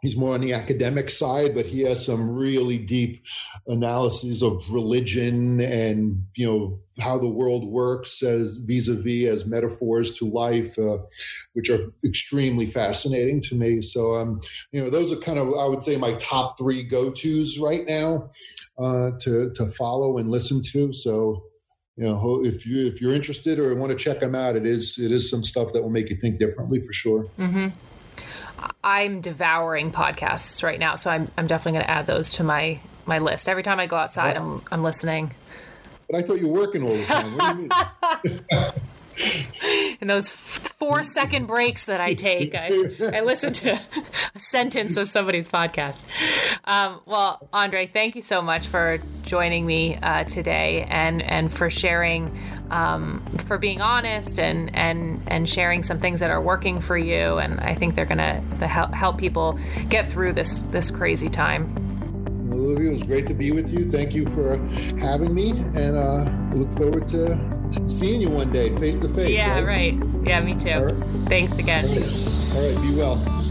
He's 0.02 0.16
more 0.16 0.34
on 0.34 0.42
the 0.42 0.52
academic 0.52 1.08
side, 1.08 1.54
but 1.54 1.64
he 1.64 1.80
has 1.82 2.04
some 2.04 2.36
really 2.36 2.76
deep 2.76 3.24
analyses 3.66 4.42
of 4.42 4.62
religion 4.70 5.60
and 5.60 6.22
you 6.34 6.46
know 6.46 6.80
how 7.00 7.18
the 7.18 7.28
world 7.28 7.66
works 7.66 8.22
as 8.22 8.58
vis-a-vis 8.58 9.28
as 9.28 9.46
metaphors 9.46 10.12
to 10.18 10.26
life, 10.26 10.78
uh, 10.78 10.98
which 11.54 11.70
are 11.70 11.92
extremely 12.04 12.66
fascinating 12.66 13.40
to 13.42 13.54
me. 13.54 13.82
So, 13.82 14.14
um, 14.14 14.40
you 14.70 14.82
know, 14.82 14.90
those 14.90 15.12
are 15.12 15.16
kind 15.16 15.38
of 15.38 15.48
I 15.58 15.66
would 15.66 15.82
say 15.82 15.96
my 15.96 16.12
top 16.14 16.58
three 16.58 16.82
go-tos 16.82 17.58
right 17.58 17.86
now 17.88 18.30
uh, 18.78 19.12
to 19.22 19.50
to 19.54 19.66
follow 19.68 20.18
and 20.18 20.30
listen 20.30 20.60
to. 20.72 20.92
So 20.92 21.42
you 21.96 22.04
know 22.04 22.44
if 22.44 22.66
you 22.66 22.86
if 22.86 23.00
you're 23.00 23.14
interested 23.14 23.58
or 23.58 23.74
want 23.74 23.92
to 23.92 23.98
check 23.98 24.20
them 24.20 24.34
out, 24.34 24.56
it 24.56 24.66
is 24.66 24.98
it 24.98 25.10
is 25.10 25.30
some 25.30 25.42
stuff 25.42 25.72
that 25.72 25.82
will 25.82 25.90
make 25.90 26.10
you 26.10 26.16
think 26.16 26.38
differently 26.38 26.80
for 26.80 26.92
sure. 26.92 27.28
Mm-hmm. 27.38 27.68
I'm 28.82 29.20
devouring 29.20 29.92
podcasts 29.92 30.62
right 30.62 30.78
now, 30.78 30.96
so 30.96 31.10
I'm 31.10 31.30
I'm 31.36 31.46
definitely 31.46 31.72
going 31.72 31.84
to 31.84 31.90
add 31.90 32.06
those 32.06 32.32
to 32.32 32.44
my 32.44 32.80
my 33.04 33.18
list. 33.18 33.48
Every 33.48 33.62
time 33.62 33.80
I 33.80 33.86
go 33.86 33.96
outside, 33.96 34.36
I'm 34.36 34.62
I'm 34.70 34.82
listening. 34.82 35.32
But 36.08 36.18
I 36.18 36.22
thought 36.22 36.40
you 36.40 36.48
were 36.48 36.60
working 36.60 36.82
all 36.82 36.96
the 36.96 37.04
time. 37.04 37.36
What 37.36 37.56
do 37.56 37.62
you 38.30 38.40
mean? 38.52 38.72
in 40.00 40.08
those 40.08 40.28
four 40.76 41.02
second 41.02 41.46
breaks 41.46 41.86
that 41.86 42.00
I 42.00 42.14
take, 42.14 42.54
I, 42.54 42.66
I 43.16 43.20
listen 43.22 43.52
to 43.54 43.80
a 44.34 44.38
sentence 44.38 44.96
of 44.96 45.08
somebody's 45.08 45.48
podcast. 45.48 46.04
Um, 46.64 47.00
well, 47.06 47.48
Andre, 47.52 47.86
thank 47.86 48.14
you 48.14 48.22
so 48.22 48.42
much 48.42 48.66
for 48.66 48.98
joining 49.22 49.64
me 49.66 49.96
uh, 49.96 50.24
today 50.24 50.86
and 50.88 51.22
and 51.22 51.52
for 51.52 51.70
sharing, 51.70 52.38
um, 52.70 53.24
for 53.46 53.58
being 53.58 53.80
honest 53.80 54.38
and 54.38 54.74
and 54.76 55.22
and 55.26 55.48
sharing 55.48 55.82
some 55.82 55.98
things 55.98 56.20
that 56.20 56.30
are 56.30 56.40
working 56.40 56.80
for 56.80 56.98
you. 56.98 57.38
And 57.38 57.58
I 57.60 57.74
think 57.74 57.94
they're 57.94 58.04
gonna 58.04 58.40
help 58.66 58.94
help 58.94 59.18
people 59.18 59.58
get 59.88 60.06
through 60.06 60.34
this 60.34 60.60
this 60.70 60.90
crazy 60.90 61.28
time. 61.28 61.74
Olivia, 62.52 62.90
it 62.90 62.92
was 62.92 63.02
great 63.02 63.26
to 63.26 63.34
be 63.34 63.52
with 63.52 63.70
you. 63.70 63.90
Thank 63.90 64.14
you 64.14 64.26
for 64.26 64.56
having 64.98 65.34
me, 65.34 65.50
and 65.74 65.96
uh, 65.96 66.24
look 66.56 66.70
forward 66.72 67.08
to 67.08 67.34
seeing 67.84 68.20
you 68.20 68.30
one 68.30 68.50
day, 68.50 68.74
face 68.78 68.98
to 68.98 69.08
face. 69.08 69.38
Yeah, 69.38 69.60
right? 69.60 69.94
right? 69.94 70.26
Yeah, 70.26 70.40
me 70.40 70.54
too. 70.54 70.78
Right. 70.78 70.94
Thanks 71.28 71.58
again. 71.58 71.84
All 71.86 71.94
right. 71.94 72.36
All 72.56 72.72
right, 72.72 72.82
be 72.82 72.94
well. 72.94 73.46